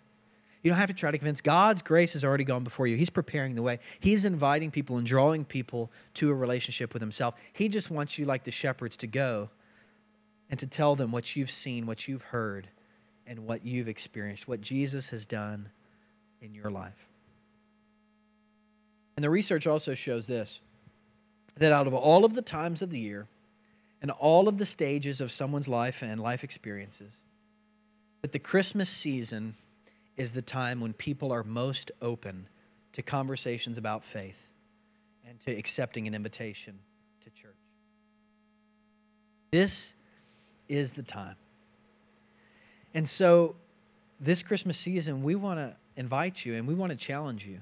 You 0.63 0.71
don't 0.71 0.79
have 0.79 0.87
to 0.87 0.95
try 0.95 1.11
to 1.11 1.17
convince. 1.17 1.41
God's 1.41 1.81
grace 1.81 2.13
has 2.13 2.23
already 2.23 2.45
gone 2.45 2.63
before 2.63 2.87
you. 2.87 2.95
He's 2.95 3.09
preparing 3.09 3.55
the 3.55 3.61
way. 3.61 3.79
He's 3.99 4.23
inviting 4.23 4.71
people 4.71 4.95
and 4.95 5.05
drawing 5.05 5.43
people 5.43 5.91
to 6.13 6.31
a 6.31 6.33
relationship 6.33 6.93
with 6.93 7.01
Himself. 7.01 7.35
He 7.51 7.67
just 7.67 7.91
wants 7.91 8.17
you, 8.17 8.23
like 8.23 8.45
the 8.45 8.51
shepherds, 8.51 8.95
to 8.97 9.07
go 9.07 9.49
and 10.49 10.59
to 10.59 10.67
tell 10.67 10.95
them 10.95 11.11
what 11.11 11.35
you've 11.35 11.51
seen, 11.51 11.85
what 11.85 12.07
you've 12.07 12.21
heard, 12.21 12.69
and 13.25 13.45
what 13.45 13.65
you've 13.65 13.87
experienced, 13.87 14.47
what 14.47 14.61
Jesus 14.61 15.09
has 15.09 15.25
done 15.25 15.69
in 16.41 16.53
your 16.53 16.71
life. 16.71 17.07
And 19.15 19.23
the 19.23 19.29
research 19.29 19.67
also 19.67 19.93
shows 19.93 20.27
this 20.27 20.61
that 21.57 21.71
out 21.71 21.87
of 21.87 21.93
all 21.93 22.23
of 22.23 22.35
the 22.35 22.41
times 22.41 22.83
of 22.83 22.91
the 22.91 22.99
year 22.99 23.27
and 23.99 24.11
all 24.11 24.47
of 24.47 24.59
the 24.59 24.65
stages 24.65 25.19
of 25.19 25.31
someone's 25.31 25.67
life 25.67 26.03
and 26.03 26.21
life 26.21 26.43
experiences, 26.43 27.21
that 28.21 28.31
the 28.31 28.39
Christmas 28.39 28.89
season 28.89 29.55
is 30.17 30.33
the 30.33 30.41
time 30.41 30.79
when 30.79 30.93
people 30.93 31.31
are 31.31 31.43
most 31.43 31.91
open 31.99 32.47
to 32.91 33.01
conversations 33.01 33.77
about 33.77 34.03
faith 34.03 34.49
and 35.27 35.39
to 35.39 35.51
accepting 35.51 36.07
an 36.07 36.13
invitation 36.13 36.77
to 37.23 37.29
church. 37.31 37.55
This 39.51 39.93
is 40.69 40.93
the 40.93 41.03
time. 41.03 41.35
And 42.93 43.07
so, 43.07 43.55
this 44.19 44.41
Christmas 44.41 44.77
season, 44.77 45.21
we 45.21 45.35
want 45.35 45.59
to 45.59 45.75
invite 45.95 46.45
you 46.45 46.55
and 46.55 46.67
we 46.67 46.73
want 46.73 46.91
to 46.91 46.97
challenge 46.97 47.45
you 47.45 47.61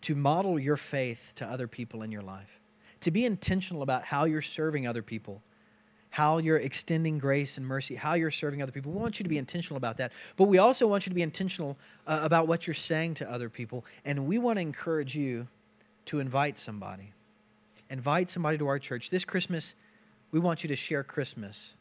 to 0.00 0.14
model 0.14 0.58
your 0.58 0.76
faith 0.76 1.32
to 1.36 1.46
other 1.46 1.68
people 1.68 2.02
in 2.02 2.10
your 2.10 2.22
life, 2.22 2.60
to 3.00 3.10
be 3.10 3.24
intentional 3.24 3.82
about 3.82 4.04
how 4.04 4.24
you're 4.24 4.42
serving 4.42 4.86
other 4.86 5.02
people 5.02 5.42
how 6.14 6.38
you're 6.38 6.58
extending 6.58 7.18
grace 7.18 7.58
and 7.58 7.66
mercy, 7.66 7.96
how 7.96 8.14
you're 8.14 8.30
serving 8.30 8.62
other 8.62 8.70
people. 8.70 8.92
We 8.92 9.00
want 9.00 9.18
you 9.18 9.24
to 9.24 9.28
be 9.28 9.36
intentional 9.36 9.76
about 9.76 9.96
that. 9.96 10.12
But 10.36 10.44
we 10.44 10.58
also 10.58 10.86
want 10.86 11.06
you 11.06 11.10
to 11.10 11.14
be 11.14 11.22
intentional 11.22 11.76
uh, 12.06 12.20
about 12.22 12.46
what 12.46 12.68
you're 12.68 12.74
saying 12.74 13.14
to 13.14 13.28
other 13.28 13.48
people. 13.48 13.84
And 14.04 14.24
we 14.24 14.38
want 14.38 14.58
to 14.58 14.60
encourage 14.60 15.16
you 15.16 15.48
to 16.04 16.20
invite 16.20 16.56
somebody. 16.56 17.12
Invite 17.90 18.30
somebody 18.30 18.56
to 18.58 18.68
our 18.68 18.78
church. 18.78 19.10
This 19.10 19.24
Christmas, 19.24 19.74
we 20.30 20.38
want 20.38 20.62
you 20.62 20.68
to 20.68 20.76
share 20.76 21.02
Christmas 21.02 21.74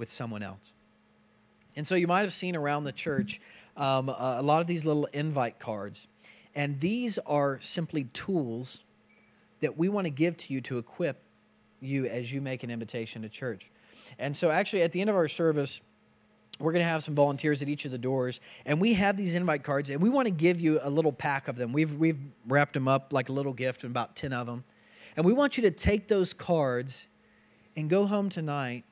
with 0.00 0.10
someone 0.10 0.42
else. 0.42 0.72
And 1.76 1.86
so 1.86 1.94
you 1.94 2.08
might 2.08 2.22
have 2.22 2.32
seen 2.32 2.56
around 2.56 2.84
the 2.84 2.92
church 2.92 3.40
um, 3.76 4.08
a 4.08 4.42
lot 4.42 4.60
of 4.60 4.66
these 4.66 4.84
little 4.84 5.04
invite 5.12 5.60
cards. 5.60 6.08
And 6.54 6.80
these 6.80 7.18
are 7.18 7.60
simply 7.60 8.04
tools 8.04 8.82
that 9.60 9.78
we 9.78 9.88
want 9.88 10.06
to 10.06 10.10
give 10.10 10.36
to 10.38 10.52
you 10.52 10.60
to 10.62 10.78
equip 10.78 11.22
you 11.80 12.06
as 12.06 12.32
you 12.32 12.40
make 12.40 12.64
an 12.64 12.70
invitation 12.70 13.22
to 13.22 13.28
church. 13.28 13.70
And 14.18 14.34
so, 14.34 14.50
actually, 14.50 14.82
at 14.82 14.90
the 14.90 15.00
end 15.00 15.08
of 15.08 15.16
our 15.16 15.28
service, 15.28 15.80
we're 16.58 16.72
going 16.72 16.84
to 16.84 16.88
have 16.88 17.04
some 17.04 17.14
volunteers 17.14 17.62
at 17.62 17.68
each 17.68 17.84
of 17.84 17.90
the 17.90 17.98
doors, 17.98 18.40
and 18.66 18.80
we 18.80 18.94
have 18.94 19.16
these 19.16 19.34
invite 19.34 19.62
cards, 19.62 19.88
and 19.88 20.02
we 20.02 20.08
want 20.08 20.26
to 20.26 20.32
give 20.32 20.60
you 20.60 20.80
a 20.82 20.90
little 20.90 21.12
pack 21.12 21.46
of 21.46 21.56
them. 21.56 21.72
We've, 21.72 21.94
we've 21.94 22.18
wrapped 22.46 22.74
them 22.74 22.88
up 22.88 23.12
like 23.12 23.28
a 23.28 23.32
little 23.32 23.52
gift, 23.52 23.84
about 23.84 24.16
10 24.16 24.32
of 24.32 24.46
them. 24.46 24.64
And 25.16 25.24
we 25.24 25.32
want 25.32 25.56
you 25.56 25.62
to 25.62 25.70
take 25.70 26.08
those 26.08 26.32
cards 26.34 27.06
and 27.76 27.88
go 27.88 28.06
home 28.06 28.28
tonight 28.28 28.84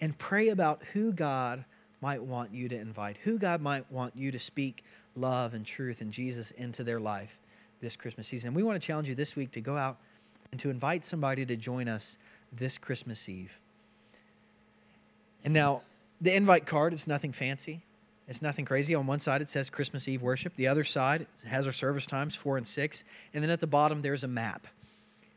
and 0.00 0.16
pray 0.16 0.48
about 0.48 0.82
who 0.92 1.12
God 1.12 1.64
might 2.00 2.22
want 2.22 2.52
you 2.52 2.68
to 2.68 2.76
invite, 2.76 3.16
who 3.24 3.38
God 3.38 3.60
might 3.60 3.90
want 3.90 4.16
you 4.16 4.30
to 4.30 4.38
speak 4.38 4.84
love 5.16 5.54
and 5.54 5.66
truth 5.66 6.00
and 6.00 6.12
Jesus 6.12 6.50
into 6.52 6.84
their 6.84 7.00
life 7.00 7.38
this 7.80 7.96
Christmas 7.96 8.28
season. 8.28 8.48
And 8.48 8.56
we 8.56 8.62
want 8.62 8.80
to 8.80 8.86
challenge 8.86 9.08
you 9.08 9.14
this 9.14 9.36
week 9.36 9.50
to 9.52 9.60
go 9.60 9.76
out 9.76 9.98
and 10.50 10.60
to 10.60 10.70
invite 10.70 11.04
somebody 11.04 11.44
to 11.46 11.56
join 11.56 11.88
us 11.88 12.18
this 12.52 12.78
Christmas 12.78 13.28
Eve. 13.28 13.52
And 15.44 15.54
now, 15.54 15.82
the 16.20 16.34
invite 16.34 16.66
card 16.66 16.92
is 16.92 17.06
nothing 17.06 17.32
fancy. 17.32 17.82
It's 18.26 18.42
nothing 18.42 18.64
crazy. 18.64 18.94
On 18.94 19.06
one 19.06 19.20
side, 19.20 19.40
it 19.40 19.48
says 19.48 19.70
Christmas 19.70 20.08
Eve 20.08 20.20
worship. 20.20 20.54
The 20.56 20.68
other 20.68 20.84
side 20.84 21.26
has 21.46 21.64
our 21.66 21.72
service 21.72 22.06
times, 22.06 22.34
four 22.34 22.56
and 22.56 22.66
six. 22.66 23.04
And 23.32 23.42
then 23.42 23.50
at 23.50 23.60
the 23.60 23.66
bottom, 23.66 24.02
there's 24.02 24.24
a 24.24 24.28
map. 24.28 24.66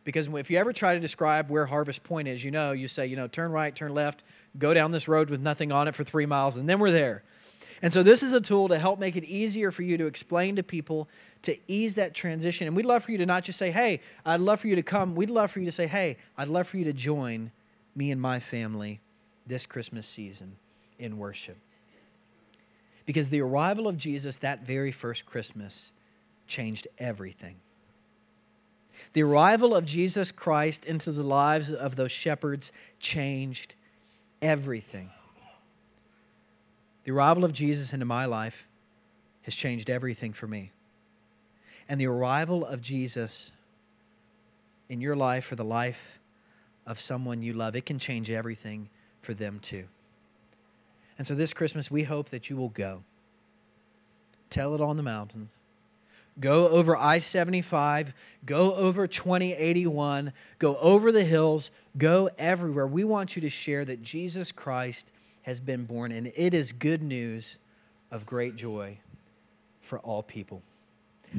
Because 0.04 0.28
if 0.28 0.50
you 0.50 0.58
ever 0.58 0.74
try 0.74 0.96
to 0.96 1.00
describe 1.00 1.50
where 1.50 1.68
Harvest 1.68 2.04
Point 2.04 2.28
is, 2.28 2.44
you 2.44 2.52
know, 2.52 2.72
you 2.72 2.88
say, 2.88 3.06
you 3.06 3.16
know, 3.16 3.28
turn 3.28 3.52
right, 3.52 3.74
turn 3.76 3.94
left, 3.94 4.24
go 4.58 4.74
down 4.74 4.92
this 4.92 5.08
road 5.08 5.30
with 5.30 5.42
nothing 5.42 5.72
on 5.72 5.88
it 5.88 5.96
for 5.96 6.04
three 6.04 6.26
miles, 6.26 6.58
and 6.58 6.68
then 6.68 6.80
we're 6.80 6.92
there. 6.92 7.24
And 7.82 7.92
so 7.92 8.04
this 8.04 8.22
is 8.22 8.34
a 8.34 8.42
tool 8.42 8.68
to 8.68 8.78
help 8.78 9.00
make 9.00 9.16
it 9.16 9.24
easier 9.24 9.72
for 9.72 9.82
you 9.82 9.98
to 9.98 10.06
explain 10.06 10.56
to 10.58 10.64
people 10.64 11.10
to 11.44 11.58
ease 11.68 11.96
that 11.96 12.14
transition. 12.14 12.68
And 12.68 12.76
we'd 12.76 12.86
love 12.86 13.04
for 13.04 13.12
you 13.12 13.18
to 13.18 13.26
not 13.26 13.44
just 13.44 13.58
say, 13.58 13.72
hey, 13.72 14.02
I'd 14.24 14.40
love 14.40 14.60
for 14.60 14.68
you 14.68 14.76
to 14.76 14.84
come. 14.84 15.16
We'd 15.16 15.32
love 15.32 15.50
for 15.50 15.60
you 15.60 15.66
to 15.66 15.72
say, 15.72 15.88
hey, 15.88 16.18
I'd 16.38 16.48
love 16.48 16.68
for 16.68 16.78
you 16.78 16.84
to 16.86 16.94
join 16.94 17.52
me 17.96 18.12
and 18.12 18.22
my 18.22 18.40
family 18.40 19.00
this 19.48 19.66
Christmas 19.66 20.06
season 20.06 20.58
in 21.00 21.18
worship. 21.18 21.58
Because 23.06 23.30
the 23.30 23.42
arrival 23.42 23.88
of 23.88 23.98
Jesus 23.98 24.38
that 24.38 24.64
very 24.64 24.92
first 24.92 25.26
Christmas 25.26 25.92
changed 26.48 26.88
everything. 27.00 27.56
The 29.14 29.24
arrival 29.24 29.76
of 29.76 29.86
Jesus 29.86 30.32
Christ 30.32 30.86
into 30.86 31.12
the 31.12 31.24
lives 31.24 31.74
of 31.74 31.96
those 31.96 32.12
shepherds 32.12 32.72
changed 33.00 33.74
everything. 34.42 35.10
The 37.04 37.12
arrival 37.12 37.44
of 37.44 37.54
Jesus 37.54 37.94
into 37.94 38.06
my 38.06 38.26
life 38.26 38.68
has 39.44 39.56
changed 39.56 39.90
everything 39.90 40.34
for 40.34 40.48
me. 40.48 40.72
And 41.90 42.00
the 42.00 42.08
arrival 42.08 42.66
of 42.66 42.82
Jesus 42.82 43.52
in 44.88 45.02
your 45.02 45.16
life 45.16 45.52
or 45.52 45.56
the 45.56 45.66
life 45.66 46.20
of 46.86 47.00
someone 47.00 47.42
you 47.42 47.54
love, 47.54 47.76
it 47.76 47.86
can 47.86 48.00
change 48.00 48.30
everything 48.30 48.90
for 49.22 49.34
them 49.34 49.60
too. 49.60 49.86
And 51.18 51.28
so 51.28 51.36
this 51.36 51.54
Christmas, 51.54 51.92
we 51.92 52.04
hope 52.04 52.30
that 52.30 52.50
you 52.50 52.56
will 52.56 52.70
go. 52.70 53.04
Tell 54.50 54.76
it 54.76 54.82
on 54.82 54.98
the 54.98 55.04
mountains. 55.04 55.52
Go 56.40 56.70
over 56.70 56.96
I 56.96 57.20
75, 57.20 58.14
go 58.46 58.74
over 58.74 59.06
2081, 59.06 60.34
go 60.60 60.78
over 60.78 61.12
the 61.12 61.26
hills, 61.26 61.72
go 61.98 62.30
everywhere. 62.38 62.88
We 62.88 63.04
want 63.04 63.36
you 63.36 63.42
to 63.42 63.50
share 63.50 63.84
that 63.86 64.02
Jesus 64.02 64.52
Christ 64.52 65.12
has 65.44 65.60
been 65.60 65.86
born, 65.86 66.12
and 66.12 66.32
it 66.36 66.54
is 66.54 66.72
good 66.72 67.04
news 67.04 67.60
of 68.12 68.26
great 68.26 68.56
joy 68.56 68.98
for 69.82 70.00
all 70.00 70.24
people. 70.24 70.62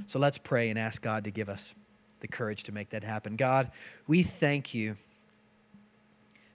So 0.07 0.19
let's 0.19 0.39
pray 0.39 0.71
and 0.71 0.79
ask 0.79 1.01
God 1.01 1.25
to 1.25 1.31
give 1.31 1.49
us 1.49 1.75
the 2.21 2.29
courage 2.29 2.63
to 2.65 2.73
make 2.73 2.91
that 2.91 3.03
happen. 3.03 3.37
God, 3.37 3.71
we 4.07 4.23
thank 4.23 4.75
you 4.75 4.97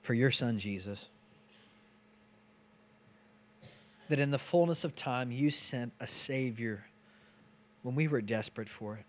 for 0.02 0.14
your 0.14 0.32
son, 0.32 0.60
Jesus. 0.60 1.10
That 4.10 4.20
in 4.20 4.32
the 4.32 4.40
fullness 4.40 4.84
of 4.84 4.96
time, 4.96 5.32
you 5.32 5.52
sent 5.52 5.92
a 6.00 6.08
Savior 6.08 6.86
when 7.88 7.96
we 7.96 8.10
were 8.10 8.20
desperate 8.20 8.68
for 8.68 8.96
it. 8.96 9.06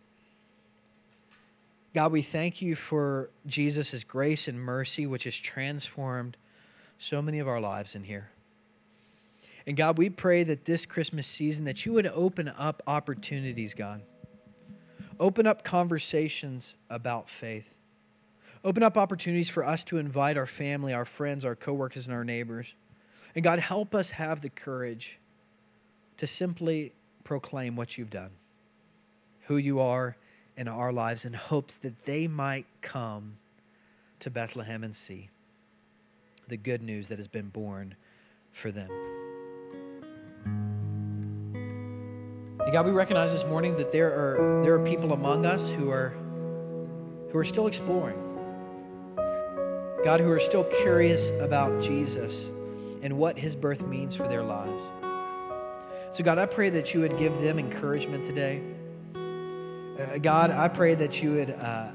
God, 1.94 2.12
we 2.12 2.22
thank 2.22 2.62
you 2.62 2.76
for 2.76 3.28
Jesus' 3.44 4.04
grace 4.04 4.46
and 4.46 4.60
mercy, 4.60 5.04
which 5.04 5.24
has 5.24 5.36
transformed 5.36 6.36
so 6.96 7.20
many 7.20 7.40
of 7.40 7.48
our 7.48 7.60
lives 7.60 7.96
in 7.96 8.04
here. 8.04 8.30
And 9.66 9.76
God, 9.76 9.98
we 9.98 10.10
pray 10.10 10.44
that 10.44 10.64
this 10.64 10.86
Christmas 10.86 11.26
season 11.26 11.64
that 11.64 11.84
you 11.84 11.92
would 11.92 12.06
open 12.06 12.46
up 12.56 12.84
opportunities, 12.86 13.74
God. 13.74 14.02
Open 15.18 15.44
up 15.44 15.64
conversations 15.64 16.76
about 16.88 17.28
faith. 17.28 17.76
Open 18.62 18.84
up 18.84 18.96
opportunities 18.96 19.50
for 19.50 19.64
us 19.64 19.82
to 19.84 19.98
invite 19.98 20.36
our 20.36 20.46
family, 20.46 20.94
our 20.94 21.04
friends, 21.04 21.44
our 21.44 21.56
coworkers, 21.56 22.06
and 22.06 22.14
our 22.14 22.24
neighbors. 22.24 22.76
And 23.34 23.42
God, 23.42 23.58
help 23.58 23.92
us 23.92 24.12
have 24.12 24.40
the 24.40 24.50
courage 24.50 25.18
to 26.18 26.28
simply 26.28 26.92
proclaim 27.24 27.74
what 27.74 27.98
you've 27.98 28.10
done, 28.10 28.30
who 29.48 29.56
you 29.56 29.80
are 29.80 30.14
in 30.56 30.68
our 30.68 30.92
lives, 30.92 31.24
in 31.24 31.32
hopes 31.32 31.76
that 31.76 32.04
they 32.04 32.28
might 32.28 32.66
come 32.82 33.38
to 34.20 34.30
Bethlehem 34.30 34.84
and 34.84 34.94
see 34.94 35.30
the 36.48 36.56
good 36.56 36.82
news 36.82 37.08
that 37.08 37.18
has 37.18 37.28
been 37.28 37.48
born 37.48 37.94
for 38.52 38.70
them. 38.70 38.90
And 42.60 42.72
God, 42.72 42.84
we 42.84 42.92
recognize 42.92 43.32
this 43.32 43.46
morning 43.46 43.76
that 43.76 43.90
there 43.90 44.12
are, 44.12 44.62
there 44.62 44.74
are 44.74 44.84
people 44.84 45.14
among 45.14 45.46
us 45.46 45.70
who 45.70 45.90
are, 45.90 46.10
who 47.30 47.38
are 47.38 47.44
still 47.44 47.66
exploring. 47.66 48.18
God, 50.04 50.20
who 50.20 50.30
are 50.30 50.40
still 50.40 50.64
curious 50.82 51.30
about 51.40 51.82
Jesus 51.82 52.50
and 53.02 53.16
what 53.16 53.38
his 53.38 53.56
birth 53.56 53.86
means 53.86 54.14
for 54.14 54.28
their 54.28 54.42
lives. 54.42 54.82
So, 56.10 56.22
God, 56.22 56.36
I 56.36 56.44
pray 56.44 56.68
that 56.70 56.92
you 56.92 57.00
would 57.00 57.18
give 57.18 57.40
them 57.40 57.58
encouragement 57.58 58.24
today. 58.24 58.60
Uh, 59.98 60.18
God, 60.18 60.52
I 60.52 60.68
pray 60.68 60.94
that 60.94 61.20
you 61.22 61.32
would 61.34 61.50
uh, 61.50 61.90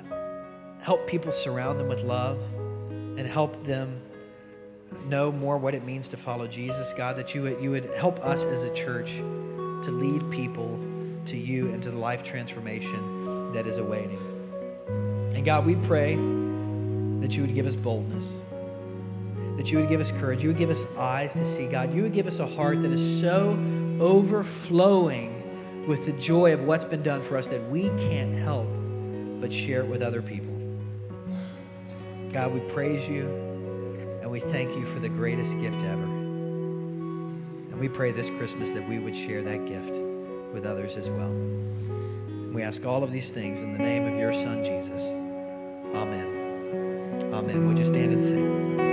help 0.82 1.08
people 1.08 1.32
surround 1.32 1.80
them 1.80 1.88
with 1.88 2.04
love 2.04 2.38
and 2.89 3.22
help 3.22 3.63
them 3.63 4.02
know 5.08 5.32
more 5.32 5.58
what 5.58 5.74
it 5.74 5.86
means 5.86 6.10
to 6.10 6.18
follow 6.18 6.46
Jesus. 6.46 6.94
God, 6.94 7.16
that 7.16 7.34
you 7.34 7.44
would, 7.44 7.62
you 7.62 7.72
would 7.72 7.86
help 7.96 8.20
us 8.20 8.44
as 8.44 8.63
a 8.63 8.74
church 8.74 9.16
to 9.84 9.89
lead 9.89 10.30
people 10.32 10.78
to 11.28 11.38
you 11.38 11.72
and 11.72 11.82
to 11.84 11.92
the 11.92 11.98
life 11.98 12.24
transformation 12.24 13.54
that 13.54 13.66
is 13.66 13.78
awaiting. 13.78 14.20
And 15.34 15.46
God, 15.46 15.66
we 15.66 15.76
pray 15.76 16.16
that 16.16 17.38
you 17.38 17.44
would 17.44 17.56
give 17.56 17.66
us 17.66 17.76
boldness, 17.76 18.38
that 19.56 19.72
you 19.72 19.78
would 19.80 19.88
give 19.88 20.02
us 20.02 20.12
courage, 20.12 20.44
you 20.44 20.50
would 20.50 20.58
give 20.58 20.70
us 20.70 20.86
eyes 20.98 21.34
to 21.36 21.46
see, 21.46 21.68
God. 21.68 21.96
You 21.96 22.04
would 22.04 22.13
give 22.13 22.28
us 22.28 22.39
a 22.39 22.48
heart 22.48 22.82
that 22.82 22.92
is 22.92 23.22
so 23.22 23.58
overflowing 24.02 25.33
with 25.88 26.06
the 26.06 26.13
joy 26.13 26.54
of 26.54 26.63
what's 26.65 26.86
been 26.86 27.04
done 27.04 27.22
for 27.22 27.38
us 27.38 27.48
that 27.50 27.62
we 27.69 27.89
can't 28.00 28.36
help 28.38 28.67
but 29.41 29.52
share 29.52 29.82
it 29.82 29.88
with 29.88 30.02
other 30.02 30.22
people. 30.22 30.54
God, 32.32 32.54
we 32.54 32.62
praise 32.62 33.08
you 33.08 33.28
and 34.22 34.32
we 34.32 34.39
thank 34.39 34.76
you 34.78 34.86
for 34.86 35.00
the 35.00 35.10
greatest 35.10 35.60
gift 35.60 35.82
ever. 35.84 36.04
And 36.04 37.80
we 37.80 37.89
pray 37.89 38.12
this 38.12 38.30
Christmas 38.30 38.72
that 38.72 38.88
we 38.88 39.00
would 39.00 39.15
share 39.15 39.43
that 39.43 39.65
gift 39.65 39.96
with 40.54 40.65
others 40.65 40.96
as 40.96 41.10
well. 41.10 41.34
We 42.54 42.62
ask 42.62 42.86
all 42.86 43.04
of 43.04 43.12
these 43.12 43.32
things 43.32 43.62
in 43.62 43.74
the 43.74 43.80
name 43.80 44.06
of 44.06 44.17
your 44.17 44.32
Son, 44.32 44.63
Jesus. 44.63 45.04
Amen. 45.96 47.34
Amen. 47.34 47.67
Would 47.67 47.80
you 47.80 47.86
stand 47.86 48.13
and 48.13 48.24
sing? 48.24 48.92